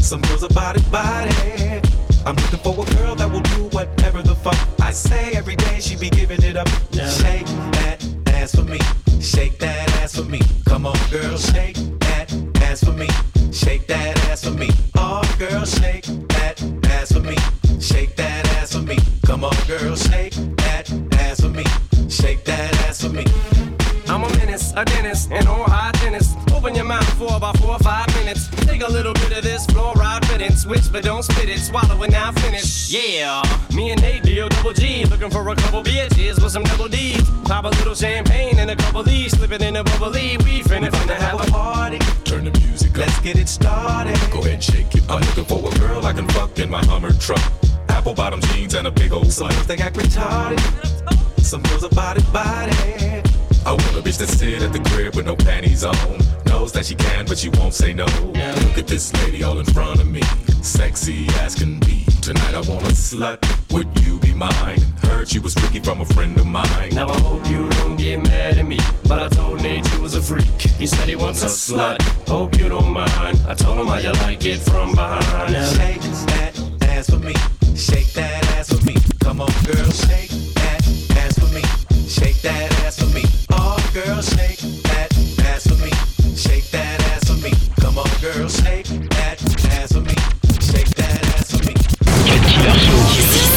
Some 0.00 0.22
girls 0.22 0.44
are 0.44 0.48
body 0.48 0.80
body. 0.90 1.82
I'm 2.26 2.36
looking 2.36 2.58
for 2.58 2.72
a 2.72 2.96
girl 2.96 3.14
that 3.14 3.30
will 3.30 3.40
do 3.40 3.64
whatever 3.76 4.22
the 4.22 4.34
fuck 4.34 4.58
I 4.80 4.90
say 4.92 5.32
every 5.32 5.56
day. 5.56 5.80
She 5.80 5.96
be 5.96 6.10
giving 6.10 6.42
it 6.42 6.56
up. 6.56 6.68
Shake 6.92 7.46
that 7.76 8.04
ass 8.26 8.54
for 8.54 8.64
me. 8.64 8.78
Shake 9.20 9.58
that 9.58 9.90
ass 10.02 10.16
for 10.16 10.24
me. 10.24 10.40
Come 10.66 10.86
on, 10.86 10.96
girl, 11.10 11.36
shake 11.38 11.76
switch 30.78 30.92
but 30.92 31.04
don't 31.04 31.22
spit 31.22 31.48
it. 31.48 31.58
Swallow 31.58 32.02
it 32.02 32.10
now, 32.10 32.32
finish. 32.32 32.90
Yeah, 32.90 33.42
me 33.74 33.90
and 33.90 34.00
Nate 34.00 34.22
D-O 34.22 34.48
double 34.48 34.72
G, 34.72 35.04
looking 35.06 35.30
for 35.30 35.48
a 35.48 35.56
couple 35.56 35.82
bitches 35.82 36.42
with 36.42 36.52
some 36.52 36.62
double 36.64 36.88
D's. 36.88 37.28
Pop 37.44 37.64
a 37.64 37.68
little 37.68 37.94
champagne 37.94 38.58
and 38.58 38.70
a 38.70 38.76
couple 38.76 39.02
D's, 39.02 39.32
slip 39.32 39.52
it 39.52 39.62
in 39.62 39.76
a 39.76 39.84
bubbly. 39.84 40.36
We 40.38 40.62
finna 40.62 40.90
finna 40.90 41.16
have 41.16 41.46
a 41.46 41.50
party. 41.50 41.98
Turn 42.24 42.44
the 42.44 42.58
music 42.60 42.90
up. 42.92 42.98
Let's 42.98 43.20
get 43.20 43.38
it 43.38 43.48
started. 43.48 44.18
Go 44.30 44.40
ahead, 44.40 44.62
shake 44.62 44.94
it. 44.94 45.02
I'm 45.08 45.20
looking 45.20 45.44
for 45.44 45.68
a 45.68 45.78
girl 45.78 46.04
I 46.04 46.12
can 46.12 46.28
fuck 46.28 46.58
in 46.58 46.70
my 46.70 46.84
Hummer 46.86 47.12
truck. 47.12 47.40
Apple 47.88 48.14
bottom 48.14 48.40
jeans 48.40 48.74
and 48.74 48.86
a 48.86 48.90
big 48.90 49.12
old 49.12 49.32
Some 49.32 49.48
slut. 49.48 49.54
girls 49.54 49.66
they 49.66 49.76
act 49.78 49.96
retarded. 49.96 51.40
Some 51.40 51.62
girls 51.62 51.84
are 51.84 51.90
body 51.90 52.22
body. 52.32 52.72
I 53.66 53.72
want 53.72 53.96
a 53.96 54.02
bitch 54.02 54.18
that 54.18 54.28
sit 54.28 54.62
at 54.62 54.72
the 54.72 54.80
crib 54.90 55.14
with 55.14 55.26
no 55.26 55.36
panties 55.36 55.84
on. 55.84 55.94
Knows 56.68 56.74
that 56.74 56.84
she 56.84 56.96
can, 56.96 57.24
but 57.24 57.38
she 57.38 57.48
won't 57.48 57.72
say 57.72 57.94
no. 57.94 58.04
Look 58.04 58.76
at 58.76 58.86
this 58.86 59.10
lady 59.22 59.42
all 59.42 59.58
in 59.58 59.64
front 59.64 60.00
of 60.02 60.06
me. 60.06 60.20
Sexy 60.60 61.26
as 61.40 61.54
can 61.54 61.80
be. 61.80 62.04
Tonight 62.20 62.52
I 62.52 62.60
want 62.68 62.82
a 62.84 62.92
slut. 62.92 63.38
Would 63.72 63.88
you 64.00 64.18
be 64.18 64.34
mine? 64.34 64.78
Heard 65.00 65.28
she 65.30 65.38
was 65.38 65.54
freaky 65.54 65.80
from 65.80 66.02
a 66.02 66.04
friend 66.04 66.36
of 66.38 66.46
mine. 66.46 66.90
Now 66.92 67.08
I 67.08 67.18
hope 67.20 67.48
you 67.48 67.70
don't 67.70 67.96
get 67.96 68.22
mad 68.22 68.58
at 68.58 68.66
me, 68.66 68.78
but 69.08 69.18
I 69.18 69.28
told 69.28 69.62
Nate 69.62 69.90
you 69.94 70.02
was 70.02 70.14
a 70.14 70.20
freak. 70.20 70.60
He 70.60 70.86
said 70.86 71.08
he 71.08 71.16
wants 71.16 71.42
a 71.42 71.46
slut. 71.46 72.02
Hope 72.28 72.58
you 72.58 72.68
don't 72.68 72.92
mind. 72.92 73.40
I 73.48 73.54
told 73.54 73.78
him 73.78 73.86
how 73.86 73.96
you 73.96 74.12
like 74.24 74.44
it 74.44 74.58
from 74.58 74.94
behind. 74.94 75.54
Now 75.54 75.64
Shake 75.72 76.02
that 76.02 76.52
ass 76.82 77.08
for 77.08 77.18
me. 77.18 77.32
Shake 77.76 78.12
that 78.12 78.44
ass 78.58 78.68
for 78.68 78.84
me. 78.84 78.94
Come 79.20 79.40
on, 79.40 79.48
girl, 79.64 79.90
shake 79.90 80.27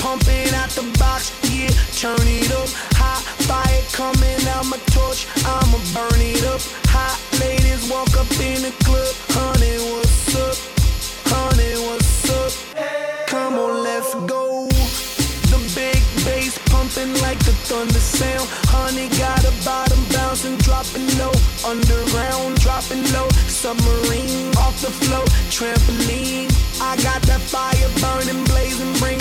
Pumping 0.00 0.48
out 0.54 0.70
the 0.70 0.82
box, 0.98 1.30
yeah, 1.52 1.68
turn 1.92 2.24
it 2.24 2.50
up. 2.52 2.68
Hot 2.96 3.20
fire 3.44 3.84
coming 3.92 4.40
out 4.48 4.64
my 4.64 4.78
torch, 4.96 5.28
I'ma 5.44 5.76
burn 5.92 6.20
it 6.20 6.42
up. 6.48 6.62
Hot 6.88 7.20
ladies 7.38 7.84
walk 7.90 8.08
up 8.16 8.30
in 8.40 8.64
the 8.64 8.72
club, 8.80 9.12
honey, 9.36 9.76
what's 9.92 10.34
up? 10.40 10.56
Honey, 11.28 11.76
what's 11.84 12.30
up? 12.32 12.52
Come 13.28 13.58
on, 13.58 13.82
let's 13.82 14.14
go. 14.24 14.66
The 15.52 15.60
big 15.76 16.00
bass 16.24 16.56
pumping 16.72 17.12
like 17.20 17.38
the 17.44 17.52
thunder 17.68 18.00
sound. 18.00 18.48
Honey 18.72 19.08
got 19.20 19.44
a 19.44 19.52
bottom 19.68 20.00
bouncing, 20.16 20.56
dropping 20.64 21.06
low. 21.20 21.36
Underground, 21.60 22.58
dropping 22.64 23.04
low. 23.12 23.28
Submarine 23.52 24.48
off 24.56 24.80
the 24.80 24.90
float, 24.90 25.28
trampoline. 25.52 26.48
I 26.80 26.96
got 27.04 27.20
that 27.28 27.42
fire 27.44 27.90
burning, 28.00 28.42
blazing, 28.48 28.92
bring 28.96 29.19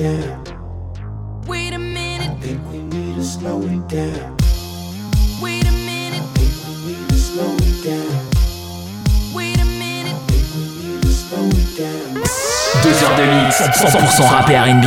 down. 0.00 1.44
Wait 1.46 1.74
a 1.74 1.78
minute. 1.78 2.30
I 2.30 2.34
think 2.40 2.60
we 2.72 2.78
need 2.78 3.16
to 3.16 3.24
slow 3.24 3.60
it 3.60 3.86
down. 3.88 4.36
Wait 5.42 5.66
a 5.68 5.72
minute. 5.72 6.22
I 6.22 6.26
think 6.40 6.52
we 6.64 6.72
need 6.88 7.08
to 7.08 7.16
slow 7.16 7.52
it 7.68 7.84
down. 7.84 8.08
Wait 9.34 9.60
a 9.60 9.64
minute. 9.64 10.16
I 10.16 10.18
think 10.32 10.44
we 10.56 10.62
need 10.80 11.02
to 11.02 11.12
slow 11.12 11.44
it 11.44 11.76
down. 11.76 12.16
Deux 12.82 12.96
heures 13.04 13.16
de 13.16 13.24
mix, 13.44 13.60
100% 13.60 14.28
rap 14.28 14.48
et 14.48 14.56
R&B. 14.56 14.86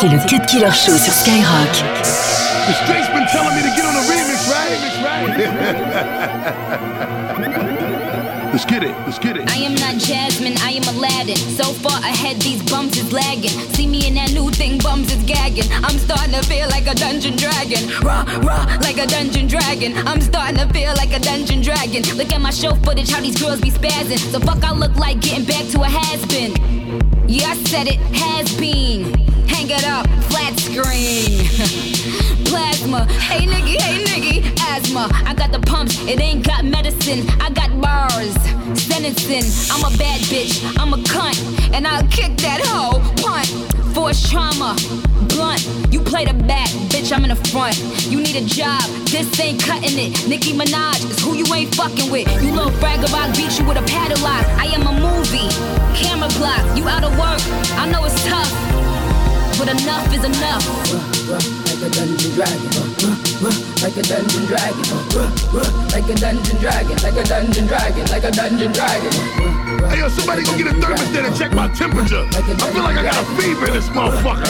C'est 0.00 0.08
le 0.08 0.18
Cut 0.28 0.46
Killer 0.46 0.70
Show 0.70 0.96
sur 0.96 1.12
Skyrock. 1.12 1.82
The 2.68 2.74
streets 2.84 3.08
been 3.12 3.26
telling 3.26 3.56
me 3.56 3.62
to 3.62 3.70
get 3.74 3.84
on 3.84 3.94
the 3.94 4.02
remix, 4.06 4.46
right? 4.48 4.78
Let's 8.52 8.66
get 8.66 8.82
it. 8.82 8.94
Let's 9.06 9.18
get 9.18 9.36
it. 9.38 9.50
I 9.50 9.64
am 9.64 9.74
not 9.74 9.96
Jasmine, 9.96 10.58
I 10.62 10.71
am 10.71 10.71
Aladdin. 11.22 11.36
So 11.36 11.64
far 11.64 11.98
ahead, 11.98 12.40
these 12.40 12.62
bums 12.70 12.96
is 12.98 13.12
lagging. 13.12 13.50
See 13.74 13.86
me 13.86 14.06
in 14.06 14.14
that 14.14 14.32
new 14.32 14.50
thing, 14.50 14.78
bums 14.78 15.12
is 15.12 15.22
gagging. 15.24 15.64
I'm 15.84 15.98
starting 15.98 16.34
to 16.34 16.42
feel 16.42 16.68
like 16.68 16.86
a 16.86 16.94
dungeon 16.94 17.36
dragon. 17.36 17.88
Rah, 18.02 18.24
rah, 18.42 18.78
like 18.82 18.98
a 18.98 19.06
dungeon 19.06 19.46
dragon. 19.46 19.96
I'm 20.06 20.20
starting 20.20 20.56
to 20.56 20.66
feel 20.72 20.92
like 20.94 21.12
a 21.12 21.20
dungeon 21.20 21.62
dragon. 21.62 22.02
Look 22.16 22.32
at 22.32 22.40
my 22.40 22.50
show 22.50 22.74
footage, 22.76 23.10
how 23.10 23.20
these 23.20 23.40
girls 23.40 23.60
be 23.60 23.70
spazzing. 23.70 24.18
So 24.32 24.40
fuck, 24.40 24.64
I 24.64 24.72
look 24.72 24.96
like 24.96 25.20
getting 25.20 25.44
back 25.44 25.66
to 25.72 25.82
a 25.82 25.88
has 25.88 26.24
been. 26.26 26.52
Yeah, 27.28 27.50
I 27.50 27.56
said 27.64 27.86
it, 27.86 28.00
has 28.18 28.52
been. 28.58 29.14
Hang 29.46 29.70
it 29.70 29.86
up, 29.86 30.06
flat 30.30 30.58
screen. 30.58 31.46
Plasma, 32.46 33.06
hey 33.06 33.46
nigga, 33.46 33.80
hey 33.80 34.04
nigga, 34.04 34.60
asthma. 34.68 35.08
I 35.24 35.34
got 35.34 35.52
the 35.52 35.60
pumps, 35.60 35.98
it 36.06 36.20
ain't 36.20 36.44
got 36.44 36.64
medicine. 36.64 37.28
I 37.40 37.50
got 37.50 37.70
bars, 37.80 38.36
I'm 39.04 39.82
a 39.82 39.98
bad 39.98 40.20
bitch, 40.30 40.62
I'm 40.78 40.92
a 40.92 40.96
cunt, 40.96 41.74
and 41.74 41.88
I'll 41.88 42.06
kick 42.06 42.36
that 42.36 42.60
hoe. 42.62 43.00
Punt, 43.20 43.48
force 43.92 44.30
trauma, 44.30 44.76
blunt. 45.28 45.66
You 45.90 45.98
play 46.00 46.24
the 46.24 46.34
back, 46.34 46.68
bitch, 46.86 47.12
I'm 47.12 47.24
in 47.24 47.30
the 47.30 47.48
front. 47.50 47.76
You 48.06 48.20
need 48.20 48.36
a 48.36 48.46
job, 48.46 48.80
this 49.10 49.40
ain't 49.40 49.60
cutting 49.60 49.98
it. 49.98 50.28
Nicki 50.28 50.52
Minaj 50.52 51.10
is 51.10 51.18
who 51.18 51.34
you 51.34 51.44
ain't 51.52 51.74
fucking 51.74 52.12
with. 52.12 52.30
You 52.44 52.52
little 52.52 52.70
bragger, 52.78 53.08
I 53.10 53.26
beat 53.34 53.58
you 53.58 53.66
with 53.66 53.76
a 53.76 53.82
padlock. 53.90 54.46
I 54.62 54.66
am 54.66 54.86
a 54.86 54.94
movie, 54.94 55.50
camera 55.98 56.28
block. 56.38 56.62
You 56.78 56.86
out 56.86 57.02
of 57.02 57.10
work, 57.18 57.42
I 57.82 57.90
know 57.90 58.04
it's 58.04 58.22
tough, 58.24 58.52
but 59.58 59.66
enough 59.68 60.14
is 60.14 60.22
enough. 60.22 61.61
Like 61.82 61.90
a 61.90 61.98
dungeon 61.98 62.30
dragon, 62.30 62.70
like 63.82 63.96
a 63.96 64.02
dungeon 64.06 64.46
dragon, 64.46 64.86
like 65.90 66.06
a 66.06 66.14
dungeon 66.14 66.56
dragon, 66.60 66.96
like 67.02 67.16
a 67.16 67.24
dungeon 67.24 67.66
dragon, 67.66 68.06
like 68.06 68.22
a 68.22 68.30
dungeon 68.30 68.70
dragon. 68.70 69.10
Hey, 69.90 69.98
yo, 69.98 70.08
somebody 70.08 70.44
go 70.44 70.56
get 70.56 70.68
a 70.68 70.74
thermostat 70.78 71.26
and 71.26 71.36
check 71.36 71.52
my 71.52 71.66
temperature. 71.74 72.24
I 72.30 72.40
feel 72.70 72.84
like 72.84 72.96
I 72.98 73.02
got 73.02 73.20
a 73.20 73.26
fever 73.34 73.66
in 73.66 73.72
this 73.72 73.88
motherfucker. 73.88 74.46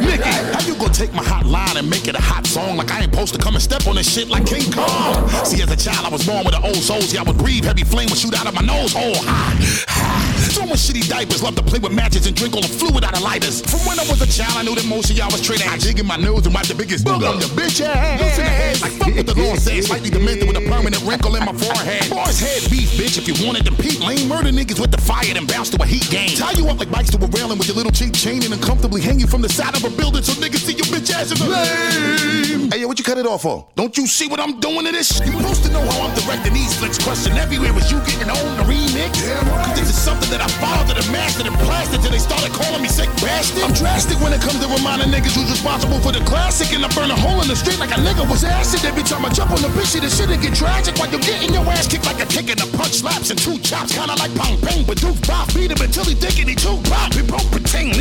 Nicki, 0.00 0.28
how 0.28 0.60
you 0.66 0.74
gonna 0.74 0.92
take 0.92 1.14
my 1.14 1.22
hot 1.22 1.46
line 1.46 1.76
and 1.76 1.88
make 1.88 2.08
it 2.08 2.16
a 2.16 2.20
hot 2.20 2.44
song? 2.44 2.76
Like 2.76 2.90
I 2.90 3.02
ain't 3.02 3.14
supposed 3.14 3.32
to 3.34 3.40
come 3.40 3.54
and 3.54 3.62
step 3.62 3.86
on 3.86 3.94
this 3.94 4.12
shit 4.12 4.26
like 4.28 4.44
King 4.44 4.72
Kong? 4.72 5.28
See, 5.44 5.62
as 5.62 5.70
a 5.70 5.76
child, 5.76 6.04
I 6.04 6.08
was 6.08 6.26
born 6.26 6.44
with 6.44 6.56
an 6.56 6.64
old 6.64 6.82
soul. 6.82 7.00
See, 7.00 7.16
I 7.16 7.22
would 7.22 7.38
breathe, 7.38 7.64
heavy 7.64 7.84
flame 7.84 8.08
would 8.10 8.18
shoot 8.18 8.34
out 8.34 8.48
of 8.48 8.54
my 8.54 8.62
nose. 8.62 8.92
Oh, 8.96 8.98
Hole. 8.98 9.22
Ha, 9.22 9.54
ha. 9.86 10.23
Throwing 10.54 10.78
shitty 10.78 11.08
diapers, 11.10 11.42
love 11.42 11.56
to 11.56 11.64
play 11.66 11.80
with 11.80 11.90
matches 11.90 12.28
and 12.30 12.36
drink 12.36 12.54
all 12.54 12.62
the 12.62 12.70
fluid 12.70 13.02
out 13.02 13.18
of 13.18 13.22
lighters. 13.26 13.58
From 13.66 13.82
when 13.90 13.98
I 13.98 14.06
was 14.06 14.22
a 14.22 14.30
child, 14.30 14.54
I 14.54 14.62
knew 14.62 14.78
that 14.78 14.86
most 14.86 15.10
of 15.10 15.18
y'all 15.18 15.26
was 15.34 15.42
trading. 15.42 15.66
I 15.66 15.76
jig 15.78 15.98
in 15.98 16.06
my 16.06 16.14
nose 16.14 16.46
and 16.46 16.54
wipe 16.54 16.70
the 16.70 16.78
biggest 16.78 17.04
booger 17.04 17.26
on 17.26 17.42
your 17.42 17.50
bitch 17.58 17.82
ass. 17.82 18.22
Loose 18.22 18.38
in 18.38 18.46
the 18.46 18.54
head, 18.54 18.80
like 18.80 18.94
fuck 19.02 19.14
what 19.18 19.26
the 19.26 19.34
law 19.34 19.58
says. 19.58 19.90
Slightly 19.90 20.10
demented 20.14 20.46
with 20.46 20.54
a 20.56 20.62
permanent 20.70 21.02
wrinkle 21.02 21.34
in 21.34 21.42
my 21.42 21.50
forehead. 21.58 22.06
Boys 22.06 22.38
head 22.38 22.70
beef, 22.70 22.86
bitch, 22.94 23.18
if 23.18 23.26
you 23.26 23.34
wanted 23.42 23.66
to 23.66 23.74
peep. 23.74 23.98
Lame 23.98 24.30
murder 24.30 24.54
niggas 24.54 24.78
with 24.78 24.94
the 24.94 25.02
fire 25.02 25.26
and 25.34 25.42
bounce 25.50 25.74
to 25.74 25.82
a 25.82 25.86
heat 25.86 26.06
game. 26.06 26.38
Tie 26.38 26.54
you 26.54 26.70
up 26.70 26.78
like 26.78 26.90
bikes 26.90 27.10
to 27.10 27.18
a 27.18 27.26
railing 27.34 27.58
with 27.58 27.66
your 27.66 27.74
little 27.74 27.90
cheap 27.90 28.14
chain 28.14 28.38
and 28.46 28.54
uncomfortably 28.54 29.02
hang 29.02 29.18
you 29.18 29.26
from 29.26 29.42
the 29.42 29.50
side 29.50 29.74
of 29.74 29.82
a 29.82 29.90
building 29.90 30.22
so 30.22 30.38
niggas 30.38 30.62
see 30.62 30.78
your 30.78 30.86
bitch 30.86 31.10
ass 31.10 31.34
in 31.34 31.38
the 31.42 31.50
lame. 31.50 32.70
Hey, 32.70 32.78
yo, 32.80 32.86
what 32.86 32.98
you 32.98 33.04
cut 33.04 33.18
it 33.18 33.26
off 33.26 33.42
for? 33.42 33.66
Don't 33.74 33.98
you 33.98 34.06
see 34.06 34.28
what 34.28 34.38
I'm 34.38 34.60
doing 34.60 34.86
to 34.86 34.92
this? 34.92 35.18
You 35.18 35.34
supposed 35.34 35.64
to 35.66 35.72
know 35.74 35.82
how 35.82 36.06
I'm 36.06 36.14
directing 36.14 36.54
these 36.54 36.78
flicks. 36.78 37.02
Question 37.02 37.34
everywhere 37.42 37.74
was 37.74 37.90
you 37.90 37.98
getting 38.06 38.30
on 38.30 38.56
the 38.56 38.64
remix? 38.70 39.18
Damn 39.18 39.50
Cause 39.66 39.80
this 39.80 39.90
is 39.90 39.98
something 39.98 40.30
that 40.30 40.40
I 40.40 40.43
fathered 40.60 40.96
and 40.96 41.08
mastered 41.12 41.46
and 41.46 41.56
plastered 41.64 42.02
till 42.02 42.10
they 42.10 42.18
started 42.18 42.52
calling 42.52 42.82
me 42.82 42.88
sick 42.88 43.08
bastard. 43.22 43.62
I'm 43.62 43.72
drastic 43.72 44.20
when 44.20 44.32
it 44.32 44.40
comes 44.40 44.60
to 44.60 44.68
reminding 44.68 45.08
niggas 45.08 45.34
who's 45.36 45.50
responsible 45.50 46.00
for 46.00 46.12
the 46.12 46.20
classic 46.24 46.72
and 46.74 46.84
I 46.84 46.88
burn 46.94 47.10
a 47.10 47.16
hole 47.16 47.40
in 47.42 47.48
the 47.48 47.56
street 47.56 47.78
like 47.78 47.90
a 47.90 48.00
nigga 48.00 48.28
was 48.28 48.44
acid. 48.44 48.84
Every 48.84 49.02
time 49.02 49.24
I 49.24 49.30
jump 49.30 49.50
on 49.50 49.62
the 49.62 49.68
bitch, 49.72 49.96
the 49.98 50.10
shit 50.10 50.30
and 50.30 50.40
get 50.42 50.54
tragic 50.54 50.96
while 50.98 51.10
you're 51.10 51.24
getting 51.24 51.52
your 51.52 51.64
ass 51.70 51.86
kicked 51.86 52.06
like 52.06 52.20
a 52.20 52.26
kick 52.26 52.50
and 52.50 52.60
a 52.60 52.66
punch 52.76 53.00
slaps 53.00 53.30
and 53.30 53.38
two 53.38 53.58
chops. 53.58 53.94
Kinda 53.94 54.14
like 54.18 54.34
Pong 54.34 54.60
Peng, 54.60 54.84
but 54.84 55.00
Duke 55.00 55.20
Bob 55.26 55.48
beat 55.54 55.70
him 55.70 55.80
until 55.80 56.04
he 56.04 56.14
thinking 56.14 56.48
he 56.48 56.54
too 56.54 56.76
pop. 56.90 57.14
We 57.14 57.22
broke 57.22 57.48
pretend, 57.50 57.93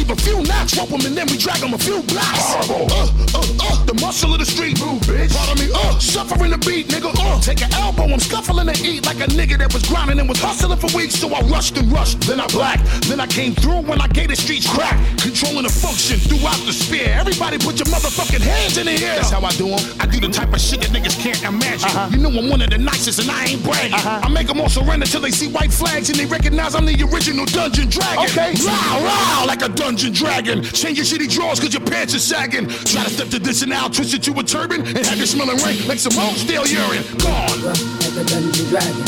leave 0.89 0.99
a 0.99 0.99
few 0.99 0.99
knocks, 0.99 0.99
rope 0.99 0.99
him 0.99 1.05
and 1.05 1.17
then 1.17 1.27
we 1.27 1.37
drag 1.37 1.57
him 1.57 1.73
a 1.73 1.77
few 1.77 2.01
blocks. 2.03 2.55
Uh, 2.55 2.87
uh, 3.35 3.39
uh, 3.59 3.85
the 3.85 3.93
muscle 4.01 4.33
of 4.33 4.39
the 4.39 4.45
street, 4.45 4.79
move, 4.79 5.01
bitch. 5.03 5.33
Pardon 5.33 5.65
me, 5.65 5.71
uh, 5.73 5.99
suffering 5.99 6.51
the 6.51 6.57
beat, 6.59 6.87
nigga. 6.87 7.11
Uh, 7.17 7.39
take 7.41 7.61
an 7.61 7.73
elbow, 7.73 8.03
I'm 8.03 8.19
scuffling 8.19 8.67
to 8.67 8.77
eat 8.85 9.05
like 9.05 9.19
a 9.19 9.27
nigga 9.33 9.57
that 9.59 9.73
was 9.73 9.83
grinding 9.83 10.19
and 10.19 10.27
was 10.29 10.39
hustling 10.39 10.77
for 10.77 10.89
weeks. 10.95 11.15
So 11.15 11.33
I 11.33 11.41
rushed 11.41 11.77
and 11.77 11.91
rushed, 11.91 12.21
then 12.21 12.39
I 12.39 12.47
blacked, 12.47 13.07
then 13.07 13.19
I 13.19 13.27
came 13.27 13.53
through 13.53 13.81
when 13.81 14.01
I 14.01 14.07
gave 14.07 14.29
the 14.29 14.35
streets 14.35 14.69
crack, 14.69 14.95
controlling 15.19 15.63
the 15.63 15.71
function 15.73 16.19
throughout 16.19 16.59
the 16.65 16.73
sphere. 16.73 17.13
Everybody 17.13 17.57
put 17.57 17.77
your 17.77 17.87
motherfucking 17.87 18.41
hands 18.41 18.77
in 18.77 18.85
the 18.85 18.93
air. 18.93 19.17
That's 19.17 19.31
how 19.31 19.41
I 19.41 19.51
do 19.51 19.67
'em. 19.69 19.79
I 19.99 20.05
do 20.05 20.19
the 20.19 20.29
type 20.29 20.53
of 20.53 20.61
shit 20.61 20.81
that 20.81 20.91
niggas 20.91 21.19
can't 21.19 21.41
imagine. 21.43 21.89
You 22.11 22.19
know 22.19 22.29
I'm 22.29 22.49
one 22.49 22.61
of 22.61 22.69
the 22.69 22.77
nicest 22.77 23.19
and 23.19 23.29
I 23.31 23.45
ain't 23.45 23.63
bragging. 23.63 23.93
I 23.93 24.27
make 24.29 24.47
them 24.47 24.61
all 24.61 24.69
surrender 24.69 25.05
till 25.05 25.21
they 25.21 25.31
see 25.31 25.47
white 25.47 25.71
flags 25.71 26.09
and 26.09 26.17
they 26.17 26.25
recognize 26.25 26.75
I'm 26.75 26.85
the 26.85 26.97
original 27.11 27.45
dungeon 27.45 27.89
dragon. 27.89 28.25
Okay. 28.25 28.53
Row, 28.65 29.03
row, 29.03 29.45
like 29.45 29.61
a 29.61 29.69
dungeon 29.69 30.13
dragon. 30.13 30.63
Change 30.73 30.97
your 30.97 31.05
shitty 31.05 31.29
drawers 31.29 31.59
cause 31.59 31.73
your 31.73 31.85
pants 31.85 32.15
are 32.15 32.19
sagging. 32.19 32.67
Try 32.67 33.03
to 33.03 33.09
step 33.09 33.29
to 33.29 33.39
this 33.39 33.61
and 33.61 33.73
I'll 33.73 33.89
twist 33.89 34.13
it 34.13 34.23
to 34.23 34.33
a 34.39 34.43
turban 34.43 34.81
and 34.81 35.05
have 35.05 35.17
you 35.17 35.25
smelling 35.25 35.57
rank 35.57 35.87
like 35.87 35.99
some 35.99 36.17
old 36.17 36.35
stale 36.35 36.65
urine. 36.65 37.03
Gone. 37.21 37.61
Like 37.63 38.17
a 38.17 38.23
dungeon 38.25 38.67
dragon. 38.73 39.05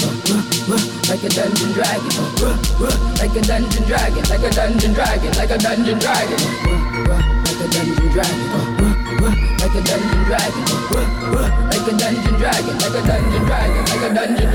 Like 1.09 1.23
a 1.23 1.29
dungeon 1.29 1.71
dragon. 1.73 2.13
Like 3.17 3.35
a 3.35 3.41
dungeon 3.41 3.83
dragon. 3.83 4.23
Like 4.23 4.41
a 4.41 4.49
dungeon 4.53 4.93
dragon. 4.93 5.31
Like 5.35 5.51
a 5.51 5.57
dungeon 5.57 5.99
dragon. 5.99 6.39
Like 7.45 7.61
a 7.61 7.67
dungeon 7.67 8.09
dragon 8.13 9.45
like 9.65 9.75
a 9.75 9.81
dungeon 9.81 10.23
dragon, 10.25 10.63
like 11.69 11.87
a 11.87 11.97
dungeon 11.97 12.35
dragon, 12.37 12.77
like 12.77 12.93
a 12.93 13.07
dungeon 13.07 13.45
dragon, 13.45 13.85
like 13.85 14.03
a 14.03 14.13
dungeon 14.13 14.51